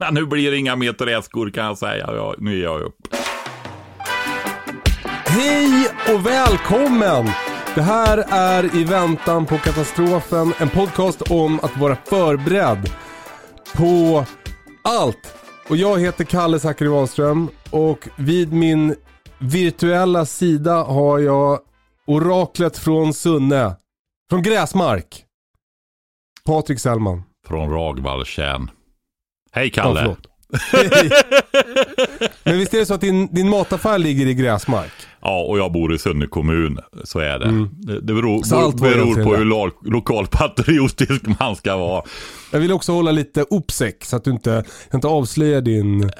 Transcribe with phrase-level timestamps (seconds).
[0.00, 2.10] Men nu blir det inga meteräskor kan jag säga.
[2.12, 2.96] Ja, nu är jag upp.
[5.26, 7.26] Hej och välkommen!
[7.74, 12.90] Det här är I väntan på katastrofen, en podcast om att vara förberedd
[13.76, 14.24] på
[14.84, 15.34] allt.
[15.68, 18.94] Och jag heter Kalle Zackari Wahlström och vid min
[19.38, 21.58] virtuella sida har jag
[22.06, 23.76] oraklet från Sunne,
[24.30, 25.24] från Gräsmark.
[26.46, 27.22] Patrik Sellman.
[27.46, 28.70] Från Ragvalltjärn.
[29.58, 30.00] Hej Ja, Kalle.
[30.72, 31.10] Hej.
[32.44, 34.90] Men visst är det så att din, din mataffär ligger i Gräsmark?
[35.20, 36.78] Ja, och jag bor i Sunne kommun.
[37.04, 37.66] Så är det.
[37.70, 38.64] Det, det beror, Mm.
[38.64, 42.02] Var beror på hur lo, lokalpatriotisk man ska vara.
[42.52, 46.10] Jag vill också hålla lite uppsikt så att du inte, inte avslöjar din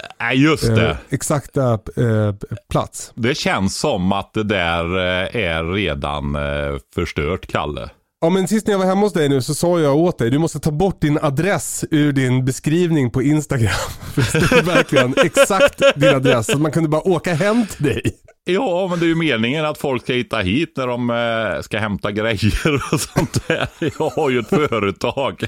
[0.88, 2.34] eh, exakta eh,
[2.70, 3.12] plats.
[3.14, 7.90] Det känns som att det där eh, är redan eh, förstört, Kalle.
[8.20, 10.30] Ja men sist när jag var hemma hos dig nu så sa jag åt dig,
[10.30, 13.90] du måste ta bort din adress ur din beskrivning på Instagram.
[14.14, 18.02] För det stod verkligen exakt din adress, så man kunde bara åka hem till dig.
[18.44, 21.78] Ja, men det är ju meningen att folk ska hitta hit när de eh, ska
[21.78, 23.68] hämta grejer och sånt där.
[23.78, 25.44] Jag har ju ett företag.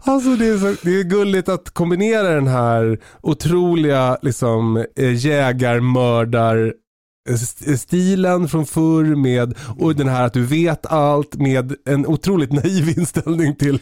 [0.00, 6.72] Alltså det är, så, det är gulligt att kombinera den här otroliga liksom eh, jägarmördar
[7.78, 12.98] stilen från förr med och den här att du vet allt med en otroligt naiv
[12.98, 13.78] inställning till,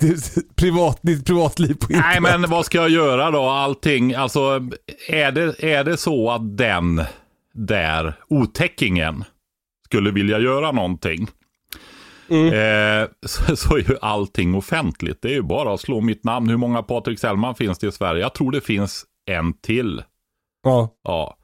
[0.00, 0.16] till
[0.54, 2.22] privat, ditt privatliv på internet.
[2.22, 3.42] Nej, men vad ska jag göra då?
[3.42, 4.68] Allting, alltså
[5.08, 7.02] är det, är det så att den
[7.54, 9.24] där otäckingen
[9.84, 11.28] skulle vilja göra någonting
[12.32, 15.22] eh, så, så är ju allting offentligt.
[15.22, 16.48] Det är ju bara att slå mitt namn.
[16.48, 18.22] Hur många Patrik Sellman finns det i Sverige?
[18.22, 20.02] Jag tror det finns en till.
[20.62, 20.88] Ja.
[21.04, 21.36] Ja,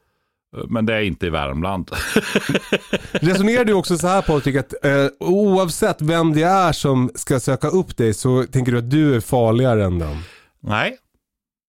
[0.68, 1.90] men det är inte i Värmland.
[3.12, 7.68] Resonerar du också så här Patrik att eh, oavsett vem det är som ska söka
[7.68, 10.16] upp dig så tänker du att du är farligare än den?
[10.60, 10.96] Nej,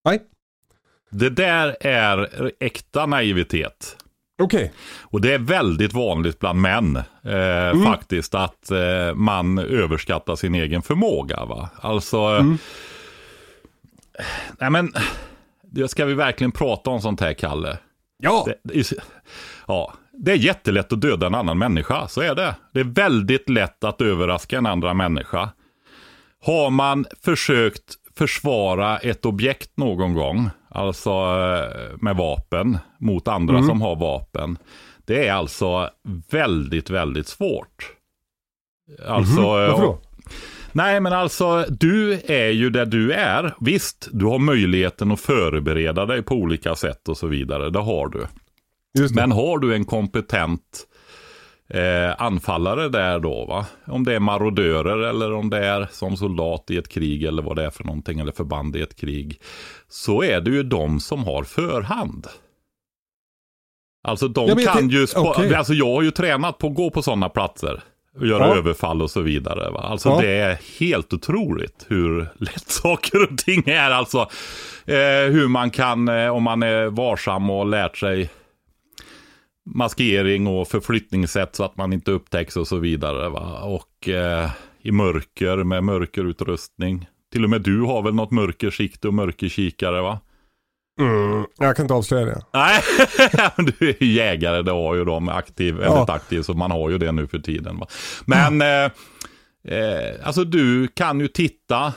[0.06, 0.22] Nej.
[1.10, 3.96] det där är äkta naivitet.
[4.42, 4.74] Okej.
[5.02, 10.82] Och det är väldigt vanligt bland män eh, faktiskt att eh, man överskattar sin egen
[10.82, 11.46] förmåga.
[11.46, 11.70] Va?
[11.82, 12.44] Alltså,
[14.60, 14.94] nej men,
[15.88, 17.78] ska vi verkligen prata om sånt här Kalle?
[18.24, 18.48] Ja.
[18.64, 18.92] Det,
[19.68, 22.56] ja, det är jättelätt att döda en annan människa, så är det.
[22.74, 25.50] Det är väldigt lätt att överraska en andra människa.
[26.46, 33.82] Har man försökt försvara ett objekt någon gång, alltså eh, med vapen, mot andra som
[33.82, 34.58] har vapen.
[35.06, 35.90] Det är alltså
[36.32, 37.94] väldigt, väldigt svårt.
[39.08, 40.00] Alltså, Varför då?
[40.72, 43.54] Nej, men alltså du är ju där du är.
[43.60, 47.70] Visst, du har möjligheten att förbereda dig på olika sätt och så vidare.
[47.70, 48.20] Det har du.
[48.94, 49.16] Det.
[49.16, 50.86] Men har du en kompetent
[51.70, 53.66] eh, anfallare där då, va?
[53.88, 57.56] Om det är marodörer eller om det är som soldat i ett krig eller vad
[57.56, 59.42] det är för någonting, eller förband i ett krig.
[59.88, 62.28] Så är det ju de som har förhand.
[64.04, 65.56] Alltså de Ja, kan ju, okej.
[65.56, 67.84] alltså jag har ju tränat på att gå på sådana platser.
[68.20, 68.56] Och göra Ja.
[68.56, 69.70] överfall och så vidare.
[69.72, 69.80] Va?
[69.80, 70.22] Alltså Ja.
[70.22, 73.92] det är helt otroligt hur lätt saker och ting är.
[73.92, 74.20] Alltså
[74.86, 78.30] eh, hur man kan, eh, om man är varsam och lärt sig
[79.76, 83.30] maskering och förflyttningssätt så att man inte upptäcks och så vidare.
[83.30, 83.60] Va?
[83.64, 84.50] Och eh,
[84.82, 87.08] i mörker med mörkerutrustning.
[87.32, 90.20] Till och med du har väl något mörkersikte och mörkerkikare va?
[91.00, 92.42] Mm, jag kan inte avslöja det.
[92.54, 92.82] Nej,
[93.80, 95.94] du är jägare, det har ju de aktiv, Ja.
[95.94, 97.80] väldigt aktiv, så man har ju det nu för tiden.
[97.80, 97.88] Va?
[98.26, 98.92] Men, eh,
[99.78, 101.94] eh, alltså du kan ju titta,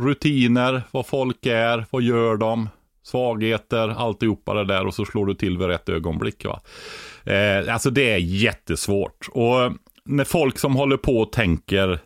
[0.00, 2.68] rutiner, vad folk är, vad gör de,
[3.02, 6.44] svagheter, alltihopa det där och så slår du till vid rätt ögonblick.
[6.44, 6.60] Va?
[7.32, 9.28] Eh, alltså det är jättesvårt.
[9.30, 9.72] Och
[10.04, 11.98] när folk som håller på och tänker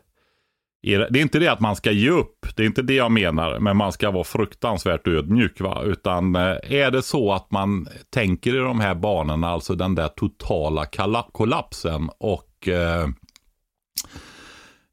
[0.82, 3.58] Det är inte det att man ska ge upp, det är inte det jag menar,
[3.58, 5.60] men man ska vara fruktansvärt ödmjuk.
[5.60, 5.82] Va?
[5.84, 10.08] Utan eh, är det så att man tänker i de här banorna, alltså den där
[10.08, 10.86] totala
[11.32, 13.08] kollapsen och eh,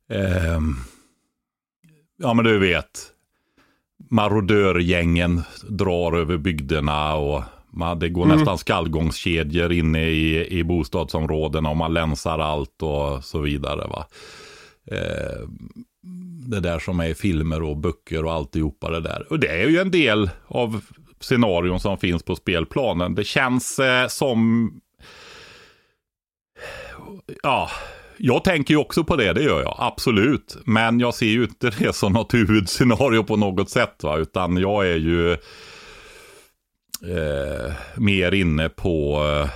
[0.09, 0.59] eh,
[2.17, 3.11] ja men du vet,
[4.09, 8.37] marodörgängen drar över bygderna och man, det går mm.
[8.37, 13.87] nästan skallgångskedjor inne i, i bostadsområdena och man länsar allt och så vidare.
[13.87, 14.05] Va?
[14.91, 15.47] Eh,
[16.49, 19.25] det där som är i filmer och böcker och alltihopa det där.
[19.29, 20.81] Och det är ju en del av
[21.19, 23.15] scenarion som finns på spelplanen.
[23.15, 24.71] Det känns eh, som...
[27.43, 27.69] Ja,
[28.17, 30.57] jag tänker ju också på det, det gör jag, absolut.
[30.65, 34.17] Men jag ser ju inte det som något huvudscenario på något sätt, va?
[34.17, 35.37] utan jag är ju eh,
[37.95, 39.49] mer inne på eh,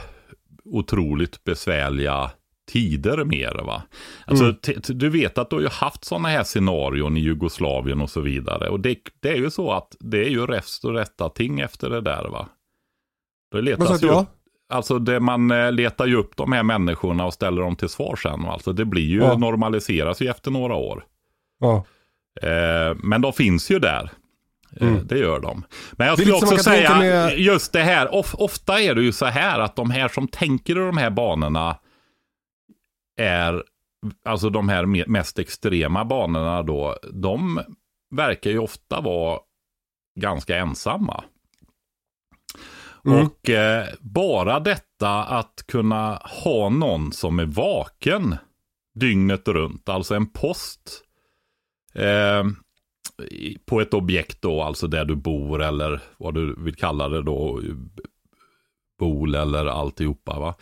[0.66, 2.32] otroligt besvärliga
[2.74, 3.62] tider mer.
[3.66, 3.84] Va?
[4.26, 4.82] Alltså, mm.
[4.88, 8.70] Du vet att du har ju haft sådana här scenarion i Jugoslavien och så vidare.
[8.70, 11.90] Och det, det är ju så att det är ju rest och rätta ting efter
[11.90, 12.28] det där.
[12.32, 12.50] va.
[13.52, 14.28] Det letas ju upp,
[14.70, 18.16] alltså det, man eh, letar ju upp de här människorna och ställer dem till svar
[18.16, 18.46] sen.
[18.46, 19.38] Alltså det blir ju, ja.
[19.38, 21.06] normaliseras ju efter några år.
[21.60, 21.86] Ja.
[22.42, 24.10] Eh, men de finns ju där.
[24.82, 25.08] Eh, mm.
[25.08, 25.64] Det gör de.
[25.92, 27.40] Men jag skulle också säga, med...
[27.40, 30.74] just det här, of, ofta är det ju så här att de här som tänker
[30.74, 31.76] i de här banorna
[33.18, 33.64] är,
[34.26, 37.62] alltså de här mest extrema banorna då, de
[38.16, 39.40] verkar ju ofta vara
[40.20, 41.24] ganska ensamma.
[43.06, 43.26] Mm.
[43.26, 48.38] Och eh, bara detta att kunna ha någon som är vaken
[48.96, 51.04] dygnet runt, alltså en post
[51.94, 52.44] eh,
[53.66, 57.62] på ett objekt då, alltså där du bor eller vad du vill kalla det då,
[59.04, 60.40] bol eller alltihopa.
[60.40, 60.56] Va?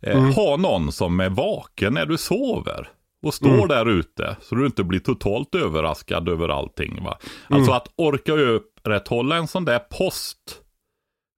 [0.00, 0.32] Eh, mm.
[0.32, 2.88] Ha någon som är vaken när du sover
[3.26, 3.68] och står mm.
[3.68, 7.04] där ute så du inte blir totalt överraskad över allting.
[7.04, 7.18] Va?
[7.48, 7.76] Alltså mm.
[7.76, 10.62] att orka upprätthålla en sån där post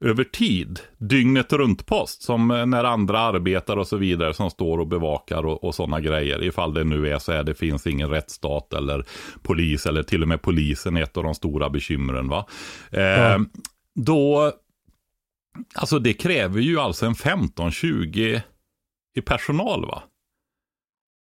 [0.05, 4.87] över tid, dygnet runt post, som när andra arbetar och så vidare som står och
[4.87, 6.45] bevakar och, och sådana grejer.
[6.45, 9.05] Ifall det nu är så här, det finns ingen rättsstat eller
[9.43, 12.29] polis eller till och med polisen är ett av de stora bekymren.
[12.29, 12.47] Va?
[12.91, 13.39] Eh,
[13.95, 14.53] Då
[15.75, 18.41] Alltså det kräver ju alltså en 15-20
[19.17, 20.03] i personal va?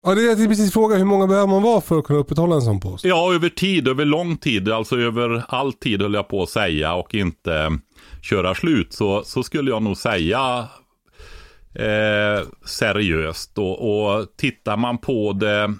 [0.06, 0.96] Ja, det är precis fråga.
[0.96, 3.04] Hur många behöver man vara för att kunna upprätthålla en sån post?
[3.04, 6.94] Ja, över tid, över lång tid, alltså över all tid höll jag på att säga
[6.94, 7.78] och inte
[8.22, 10.68] köra slut så, så skulle jag nog säga
[11.74, 13.58] eh, seriöst.
[13.58, 15.74] Och, och tittar man på det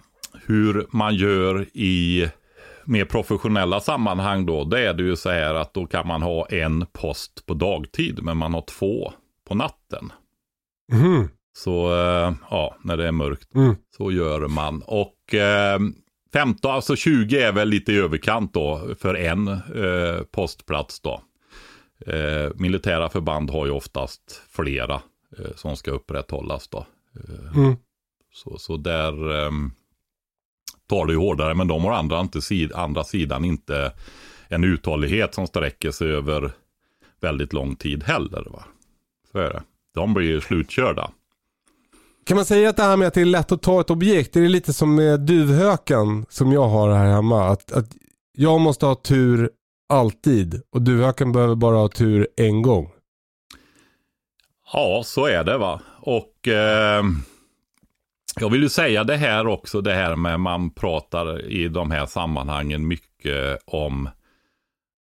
[0.46, 2.28] hur man gör i
[2.88, 6.46] mer professionella sammanhang då, det är det ju så här att då kan man ha
[6.46, 9.12] en post på dagtid, men man har två
[9.48, 10.12] på natten.
[10.92, 11.28] Mm.
[11.56, 13.76] Så äh, ja, när det är mörkt, mm.
[13.96, 14.82] så gör man.
[14.86, 15.78] Och äh,
[16.32, 21.22] 15, alltså 20 är väl lite i överkant då för en äh, postplats då.
[22.54, 25.00] militära förband har ju oftast flera
[25.54, 26.86] som ska upprätthållas då.
[27.54, 27.76] Mm.
[28.32, 29.72] Så, så där ehm,
[30.88, 31.54] tar det ju hårdare.
[31.54, 32.40] Men de har andra, inte,
[32.74, 33.92] andra sidan inte
[34.48, 36.52] en uthållighet som sträcker sig över
[37.20, 38.46] väldigt lång tid heller.
[38.50, 38.64] Va?
[39.32, 39.62] Så är det.
[39.94, 41.10] De blir ju slutkörda.
[42.26, 44.36] Kan man säga att det här med att det är lätt att ta ett objekt,
[44.36, 47.48] är det lite som med duvhöken som jag har här hemma?
[47.48, 47.86] Att, att
[48.32, 49.50] jag måste ha tur
[49.88, 52.90] alltid och duvhöken behöver bara ha tur en gång.
[54.72, 55.80] Ja, så är det va.
[56.00, 57.02] Och eh,
[58.40, 62.06] jag vill ju säga det här också, det här med man pratar i de här
[62.06, 64.08] sammanhangen mycket om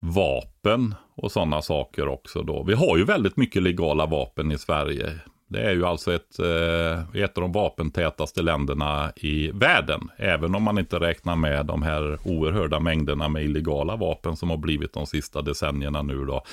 [0.02, 2.64] vapen och sådana saker också då.
[2.64, 5.14] Vi har ju väldigt mycket legala vapen i Sverige.
[5.50, 10.10] Det är ju alltså ett, eh, ett av de vapentätaste länderna i världen.
[10.18, 14.58] Även om man inte räknar med de här oerhörda mängderna med illegala vapen som har
[14.58, 16.44] blivit de sista decennierna nu då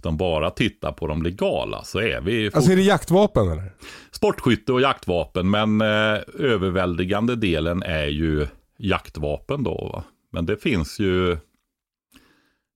[0.00, 2.50] utan bara titta på de legala så är vi...
[2.54, 3.72] Alltså är det jaktvapen eller?
[4.10, 8.46] Sportskytte och jaktvapen, men eh, överväldigande delen är ju
[8.78, 9.90] jaktvapen då.
[9.92, 10.04] Va?
[10.32, 11.36] Men det finns ju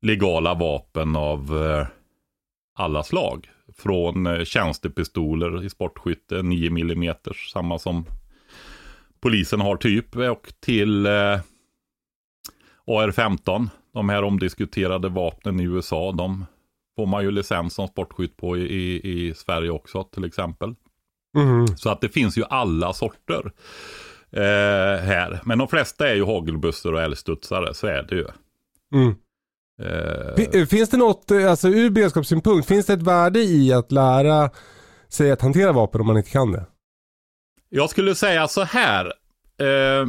[0.03, 1.87] legala vapen av eh,
[2.75, 3.51] alla slag.
[3.77, 7.15] Från eh, tjänstepistoler i sportskytte, 9 mm,
[7.53, 8.05] samma som
[9.21, 11.41] polisen har typ, och till eh,
[12.87, 13.69] AR-15.
[13.93, 16.45] De här omdiskuterade vapnen i USA, de
[16.97, 20.75] får man ju licens som sportskytt på i, i, i Sverige också till exempel.
[21.37, 21.67] Mm.
[21.77, 23.53] Så att det finns ju alla sorter
[24.31, 25.41] eh, här.
[25.45, 28.27] Men de flesta är ju hagelbössor och älgstudsare, så är det ju.
[28.95, 29.15] Mm.
[29.81, 30.67] Eh.
[30.67, 34.51] Finns det något, eh, alltså ur beredskapssynpunkt, finns det ett värde i att lära
[35.09, 36.67] sig att hantera vapen om man inte kan det?
[37.69, 39.07] Jag skulle säga så här.
[39.59, 40.07] Eh,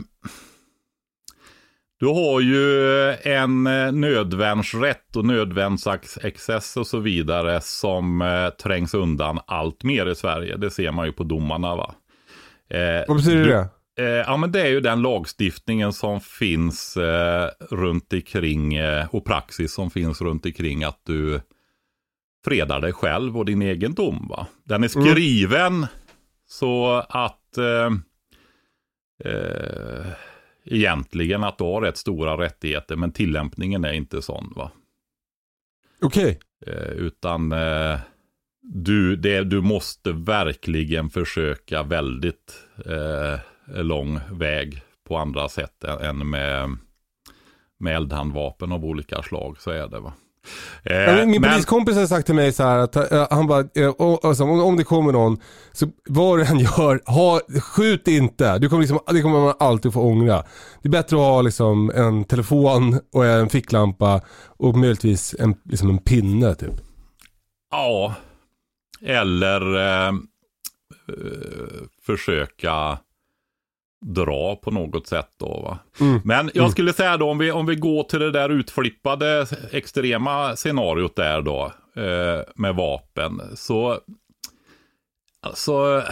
[1.99, 9.39] Du har ju en eh, nödvärnsrätt och nödvärnsexcess och så vidare som eh, trängs undan
[9.47, 10.57] allt mer i Sverige.
[10.57, 11.95] Det ser man ju på domarna va.
[12.69, 13.69] Eh, Vad betyder du, det?
[13.97, 19.25] Eh, ja men det är ju den lagstiftningen som finns eh, runt omkring eh, och
[19.25, 21.41] praxis som finns runt omkring att du
[22.45, 24.27] fredar dig själv och din egen dom.
[24.29, 24.47] Va?
[24.63, 25.13] Den är mm.
[25.13, 25.87] skriven mm.
[26.47, 27.91] så att eh,
[29.31, 30.05] eh,
[30.65, 34.53] egentligen att du har rätt stora rättigheter men tillämpningen är inte sån.
[34.55, 34.71] va.
[36.01, 36.39] Okej.
[36.61, 36.73] Okay.
[36.73, 37.99] Eh, utan eh,
[38.61, 43.39] du, det, du måste verkligen försöka väldigt eh,
[43.83, 46.77] lång väg på andra sätt än med,
[47.77, 49.61] med eldhandvapen av olika slag.
[49.61, 50.13] Så är det va.
[50.83, 51.51] Eh, min men...
[51.51, 53.65] poliskompis har sagt till mig så här att uh, han bara,
[54.23, 55.37] alltså, om, om det kommer någon,
[55.73, 58.59] så vad du än gör, ha, skjut inte.
[58.59, 60.43] Du kommer liksom, det kommer man alltid få ångra.
[60.81, 64.21] Det är bättre att ha liksom, en telefon och en ficklampa
[64.57, 66.73] och möjligtvis en, liksom en pinne typ.
[67.71, 68.13] Ja,
[69.01, 69.75] eller
[70.07, 70.13] eh,
[72.05, 72.97] försöka
[74.05, 75.61] dra på något sätt då.
[75.61, 75.79] Va?
[75.99, 76.21] Mm.
[76.23, 76.71] Men jag mm.
[76.71, 81.41] skulle säga då om vi, om vi går till det där utflippade extrema scenariot där
[81.41, 83.41] då eh, med vapen.
[83.55, 83.99] Så
[85.41, 86.03] alltså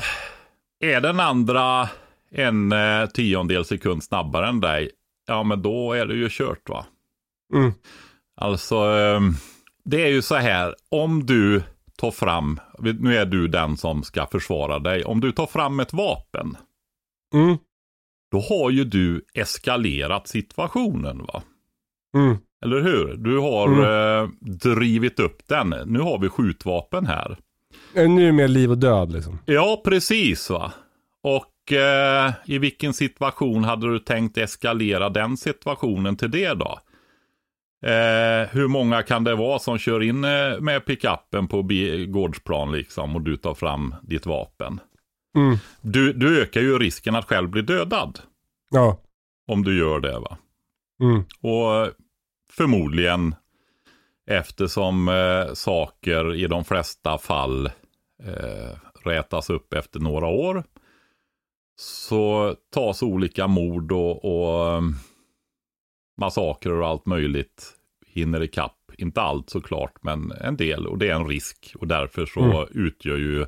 [0.80, 1.90] är den andra
[2.32, 4.92] en eh, tiondel sekund snabbare än dig.
[5.28, 6.86] Ja men då är det ju kört va.
[7.54, 7.72] Mm.
[8.36, 9.20] Alltså eh,
[9.86, 11.64] det är ju så här om du
[11.98, 15.04] tar fram, nu är du den som ska försvara dig.
[15.04, 16.58] Om du tar fram ett vapen.
[17.34, 17.58] Mm
[18.34, 21.44] då har ju du eskalerat situationen va?
[22.16, 22.38] Mm.
[22.66, 23.16] Eller hur?
[23.18, 24.24] Du har mm.
[24.24, 25.76] eh, drivit upp den.
[25.86, 27.38] Nu har vi skjutvapen här.
[27.94, 29.40] Nu är mer liv och död liksom.
[29.46, 30.74] Ja, precis va.
[31.24, 36.80] Och eh, i vilken situation hade du tänkt eskalera den situationen till det då?
[37.86, 41.68] Eh, hur många kan det vara som kör in eh, med pickuppen på
[42.08, 44.80] gårdsplan liksom och du tar fram ditt vapen?
[45.36, 45.58] Mm.
[45.82, 48.20] Du, du ökar ju risken att själv bli dödad.
[48.70, 49.00] Ja.
[49.48, 50.38] Om du gör det va.
[51.02, 51.24] Mm.
[51.42, 51.92] Och
[52.52, 53.36] förmodligen
[54.28, 57.66] eftersom eh, saker i de flesta fall
[58.24, 60.64] eh, rätas upp efter några år.
[61.76, 64.96] Så tas olika mord och, och um,
[66.18, 67.74] massakrer och allt möjligt
[68.08, 68.78] hinner ikapp.
[68.98, 70.88] Inte allt såklart, men en del.
[70.88, 71.74] Och det är en risk.
[71.80, 72.68] Och därför så mm.
[72.72, 73.46] utgör ju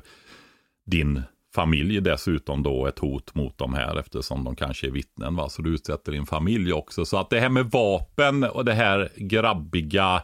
[0.86, 1.22] din
[1.56, 5.36] familj dessutom då ett hot mot de här eftersom de kanske är vittnen.
[5.36, 5.48] Va?
[5.48, 7.04] Så du utsätter din familj också.
[7.04, 10.22] Så att det här med vapen och det här grabbiga.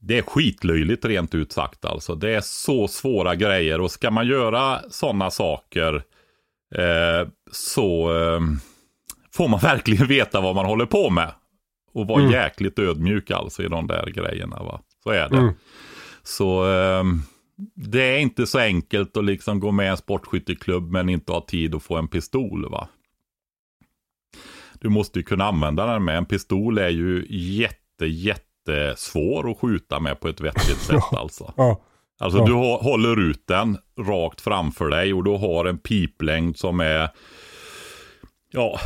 [0.00, 2.14] Det är skitlöjligt rent ut sagt alltså.
[2.14, 5.94] Det är så svåra grejer och ska man göra sådana saker
[6.74, 8.40] eh, så eh,
[9.32, 11.32] får man verkligen veta vad man håller på med.
[11.92, 12.32] Och vara mm.
[12.32, 14.56] jäkligt ödmjuk alltså i de där grejerna.
[14.62, 14.80] Va?
[15.02, 15.36] Så är det.
[15.36, 15.54] Mm.
[16.22, 17.04] Så eh,
[17.74, 21.40] det är inte så enkelt att liksom gå med i en sportskytteklubb men inte ha
[21.40, 22.88] tid att få en pistol va.
[24.80, 26.16] Du måste ju kunna använda den med.
[26.16, 31.52] En pistol är ju jätte, jättesvår att skjuta med på ett vettigt sätt alltså.
[31.56, 31.82] Ja.
[32.18, 32.46] Alltså ja.
[32.46, 32.52] du
[32.88, 37.08] håller ut den rakt framför dig och du har en piplängd som är,
[38.50, 38.78] ja,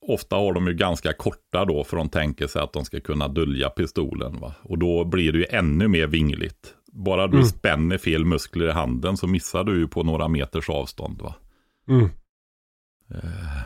[0.00, 3.28] ofta har de ju ganska korta då för de tänker sig att de ska kunna
[3.28, 4.40] dölja pistolen.
[4.40, 4.54] Va?
[4.62, 7.48] Och då blir det ju ännu mer vingligt bara du mm.
[7.48, 11.22] spänner fel muskler i handen så missar du ju på några meters avstånd.
[11.22, 11.34] Va?
[11.88, 12.04] Mm.
[13.10, 13.62] Eh,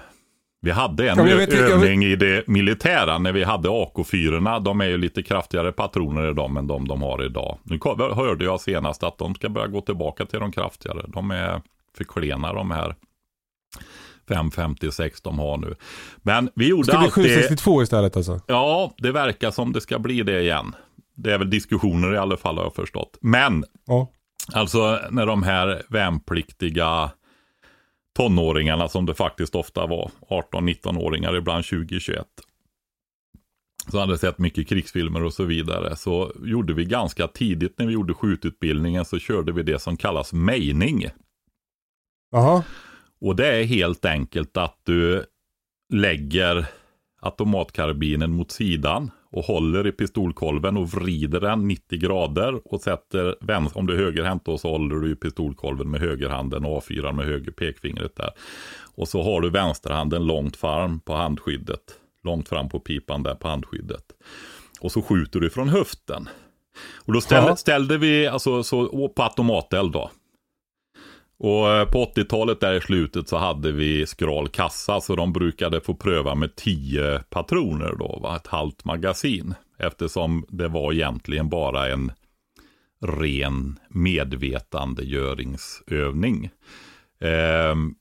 [0.61, 4.61] vi hade en vet, övning i det militära när vi hade AK4.
[4.61, 7.59] De är ju lite kraftigare patroner i dem än de de har idag.
[7.63, 7.79] Nu
[8.15, 11.05] hörde jag senast att de ska börja gå tillbaka till de kraftigare.
[11.09, 11.63] De är
[11.97, 12.95] för klena de här
[14.29, 15.75] 556 de har nu.
[16.17, 17.13] Men vi gjorde alltid...
[17.13, 18.41] Ska det bli 762 istället alltså?
[18.47, 20.75] Ja, det verkar som det ska bli det igen.
[21.19, 23.19] Det är väl diskussioner i alla fall har jag förstått.
[23.21, 24.13] Men, ja.
[24.53, 27.11] alltså när de här värnpliktiga
[28.17, 32.25] tonåringarna som det faktiskt ofta var, 18-19-åringar, ibland 20-21.
[33.91, 35.97] Så hade sett mycket krigsfilmer och så vidare.
[35.97, 40.33] Så gjorde vi ganska tidigt när vi gjorde skjututbildningen så körde vi det som kallas
[40.33, 41.07] mejning.
[42.31, 42.65] Jaha.
[43.21, 45.25] Och det är helt enkelt att du
[45.93, 46.67] lägger
[47.21, 53.35] automatkarbinen mot sidan och håller i pistolkolven och vrider den 90 grader och sätter,
[53.75, 57.27] om du är högerhänt då så håller du i pistolkolven med högerhanden och avfyrar med
[57.27, 58.31] höger pekfingret där.
[58.95, 61.81] Och så har du vänsterhanden långt fram på handskyddet.
[62.25, 64.05] Långt fram på pipan där på handskyddet.
[64.81, 66.29] Och så skjuter du från höften.
[67.05, 70.11] Och då ställ, ställde vi alltså så, på automateld då.
[71.39, 75.81] Och eh, på 80-talet där i slutet så hade vi skral kassa så de brukade
[75.81, 78.37] få pröva med 10 patroner då, va?
[78.37, 79.55] ett halvt magasin.
[79.79, 82.13] Eftersom det var egentligen bara en
[83.01, 86.51] ren medvetandegöringsövning.
[87.21, 87.95] Ehm,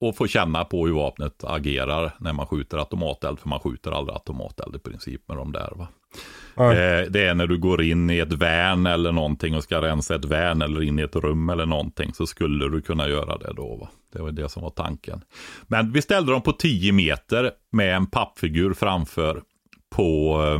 [0.00, 4.14] och få känna på hur vapnet agerar när man skjuter automateld, för man skjuter aldrig
[4.14, 5.72] automateld i princip med de där.
[5.76, 5.88] Va?
[6.56, 10.14] Eh, det är när du går in i ett värn eller någonting och ska rensa
[10.14, 13.52] ett värn eller in i ett rum eller någonting så skulle du kunna göra det
[13.56, 13.76] då.
[13.76, 13.88] Va?
[14.12, 15.24] Det var det som var tanken.
[15.62, 19.42] Men vi ställde dem på 10 meter med en pappfigur framför
[19.90, 20.58] på eh,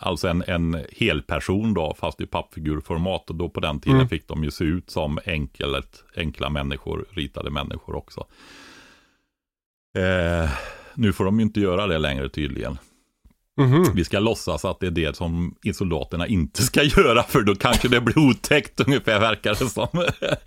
[0.00, 3.30] Alltså en, en helperson då, fast i pappfigurformat.
[3.30, 4.08] Och då på den tiden mm.
[4.08, 8.26] fick de ju se ut som enkelt, enkla människor, ritade människor också.
[9.98, 10.50] Eh,
[10.94, 12.78] nu får de ju inte göra det längre tydligen.
[13.60, 13.94] Mm-hmm.
[13.94, 17.88] Vi ska låtsas att det är det som soldaterna inte ska göra, för då kanske
[17.88, 19.88] det blir otäckt ungefär, verkar det som.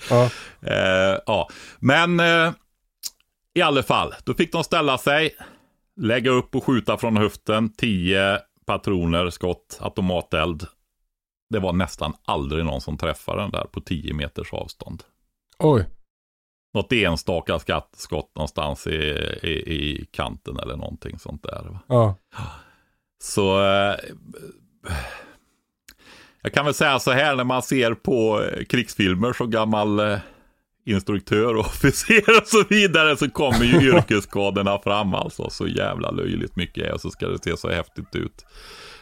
[0.09, 0.29] ja.
[0.62, 1.50] eh, ja.
[1.79, 2.51] Men eh,
[3.53, 5.35] i alla fall, då fick de ställa sig,
[6.01, 10.67] lägga upp och skjuta från höften, 10 patroner, skott, automateld.
[11.50, 15.03] Det var nästan aldrig någon som träffade den där på 10 meters avstånd.
[15.59, 15.85] Oj.
[16.74, 18.95] Något enstaka skatt, skott någonstans i,
[19.43, 21.79] i, i kanten eller någonting sånt där.
[21.88, 22.15] Ja.
[23.24, 23.95] Så eh,
[26.41, 30.17] jag kan väl säga så här när man ser på eh, krigsfilmer så gammal eh,
[30.86, 35.50] instruktör och officer och så vidare så kommer ju yrkesskadorna fram alltså.
[35.50, 38.45] Så jävla löjligt mycket är och så ska det se så häftigt ut.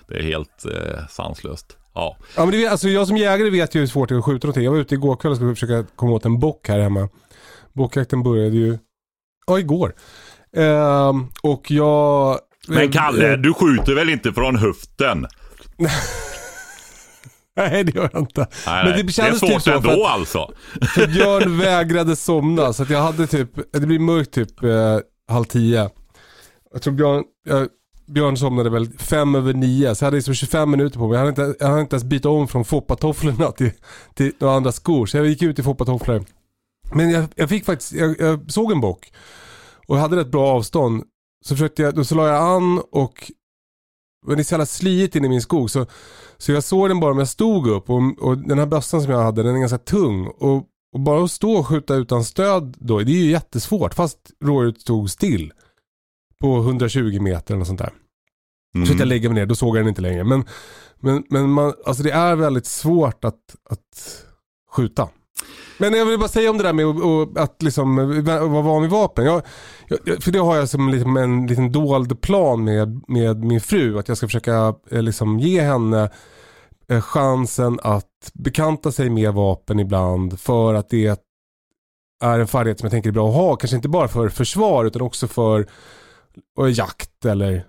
[0.08, 1.78] Det är helt eh, sanslöst.
[1.94, 2.18] Ja.
[2.36, 4.48] ja men det, alltså jag som jägare vet ju hur svårt det är att skjuta
[4.48, 4.64] någonting.
[4.64, 7.10] Jag var ute igår kväll och skulle försöka komma åt en bock här hemma.
[7.74, 8.78] Bockjakten började ju,
[9.48, 9.96] ja igår.
[10.58, 12.40] Uh, och jag...
[12.68, 15.28] Men Kalle, uh, du skjuter väl inte från höften?
[17.56, 18.48] Nej det gör jag inte.
[18.68, 20.54] Nej, Men det, kändes det är svårt typ ändå att, alltså.
[20.96, 25.90] För Björn vägrade somna så jag hade typ, det blir mörkt typ eh, halv tio.
[26.74, 27.68] Jag tror Björn, jag,
[28.08, 31.18] Björn somnade väl fem över nio så jag hade liksom 25 minuter på mig.
[31.18, 33.72] Jag hade inte, jag hade inte ens bytt om från foppatofflorna till,
[34.14, 35.06] till några andra skor.
[35.06, 36.26] Så jag gick ut i foppatofflor.
[36.94, 39.12] Men jag, jag fick faktiskt, jag, jag såg en bock
[39.88, 41.04] och hade rätt bra avstånd.
[41.44, 43.32] Så försökte jag, då så la jag an och
[44.26, 45.86] men det är så jävla sliigt in i min skog så,
[46.38, 49.12] så jag såg den bara om jag stod upp och, och den här bössan som
[49.12, 50.28] jag hade den är ganska tung.
[50.28, 54.20] Och, och bara att stå och skjuta utan stöd då, det är ju jättesvårt fast
[54.44, 55.54] rådjuret stod still.
[56.40, 57.94] På 120 meter eller sånt där.
[58.76, 58.88] Mm.
[58.88, 60.24] Så att jag lägger mig ner, då såg jag den inte längre.
[60.24, 60.46] Men,
[61.00, 64.24] men, men man, alltså det är väldigt svårt att, att
[64.72, 65.10] skjuta.
[65.78, 66.86] Men jag vill bara säga om det där med
[67.44, 69.26] att liksom, vara van vid vapen.
[69.26, 69.42] Jag,
[69.88, 74.00] jag, för det har jag som liksom en liten dold plan med, med min fru.
[74.00, 76.10] Att jag ska försöka eh, liksom, ge henne
[76.90, 80.40] eh, chansen att bekanta sig med vapen ibland.
[80.40, 81.18] För att det
[82.24, 83.56] är en färdighet som jag tänker är bra att ha.
[83.56, 85.68] Kanske inte bara för försvar utan också för
[86.70, 87.66] jakt eller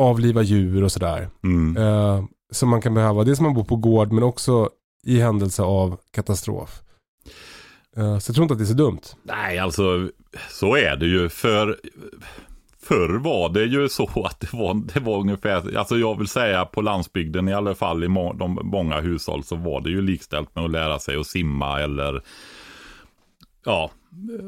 [0.00, 1.28] avliva djur och sådär.
[1.44, 1.76] Mm.
[1.76, 3.24] Eh, som man kan behöva.
[3.24, 4.70] Det som man bor på gård men också
[5.04, 6.82] i händelse av katastrof.
[7.96, 9.00] Eh, så jag tror inte att det är så dumt.
[9.22, 10.10] Nej, alltså
[10.50, 11.28] så är det ju.
[11.28, 11.80] För
[12.82, 16.64] förr var det ju så att det var, det var ungefär, alltså jag vill säga
[16.64, 20.54] på landsbygden i alla fall i må, de, många hushåll så var det ju likställt
[20.54, 22.22] med att lära sig att simma eller
[23.64, 23.90] ja,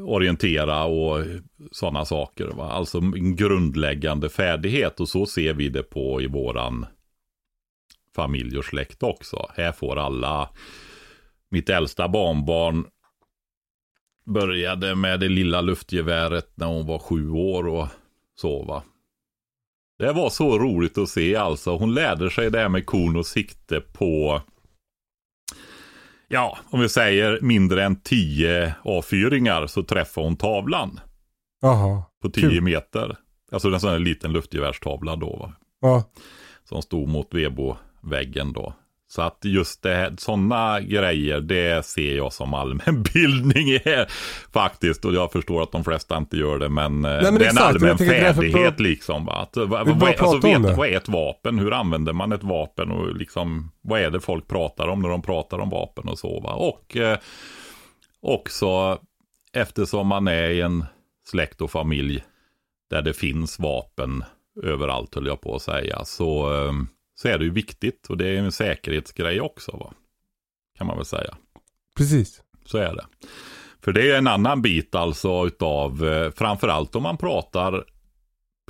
[0.05, 1.25] orientera och
[1.71, 2.45] sådana saker.
[2.47, 2.71] Va?
[2.71, 6.85] Alltså en grundläggande färdighet och så ser vi det på i våran
[8.15, 9.49] familj och släkt också.
[9.55, 10.49] Här får alla,
[11.53, 12.85] mitt äldsta barnbarn
[14.25, 17.87] började med det lilla luftgeväret när hon var sju år och
[18.35, 18.83] så va.
[19.99, 21.77] Det var så roligt att se alltså.
[21.77, 24.41] Hon lärde sig det här med kon och sikte på
[26.27, 30.99] Ja, om vi säger mindre än tio avfyringar så träffar hon tavlan.
[31.61, 32.03] Jaha.
[32.21, 32.61] På tio Kul.
[32.61, 33.17] meter.
[33.51, 35.53] Alltså en sån här liten luftgevärstavla då va.
[35.81, 36.03] Ja.
[36.63, 38.73] Som stod mot Vebo-väggen då.
[39.13, 43.79] Så att just det, sådana grejer, det ser jag som allmänbildning
[44.53, 45.05] faktiskt.
[45.05, 47.57] Och jag förstår att de flesta inte gör det, men, Nej, men det är en
[47.57, 49.25] allmän färdighet liksom.
[49.25, 49.33] Va?
[49.33, 51.59] Att, vad, vad, alltså, vet, vad är ett vapen?
[51.59, 52.91] Hur använder man ett vapen?
[52.91, 56.39] Och liksom, vad är det folk pratar om när de pratar om vapen och så.
[56.39, 56.53] Va?
[56.53, 57.17] Och eh,
[58.21, 58.99] också
[59.53, 60.85] eftersom man är i en
[61.29, 62.23] släkt och familj
[62.89, 64.23] där det finns vapen
[64.63, 66.05] överallt höll jag på att säga.
[66.05, 66.73] Så eh,
[67.15, 69.77] så är det ju viktigt och det är en säkerhetsgrej också.
[69.77, 69.93] Va?
[70.77, 71.37] Kan man väl säga.
[71.97, 72.41] Precis.
[72.65, 73.05] Så är det.
[73.81, 77.83] För det är en annan bit alltså utav, eh, framförallt om man pratar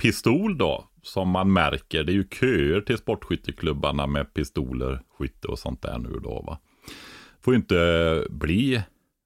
[0.02, 5.58] pistol då, som man märker, det är ju köer till sportskytteklubbarna med pistoler, skytte och
[5.58, 6.58] sånt där nu då va.
[7.40, 8.82] Får ju inte bli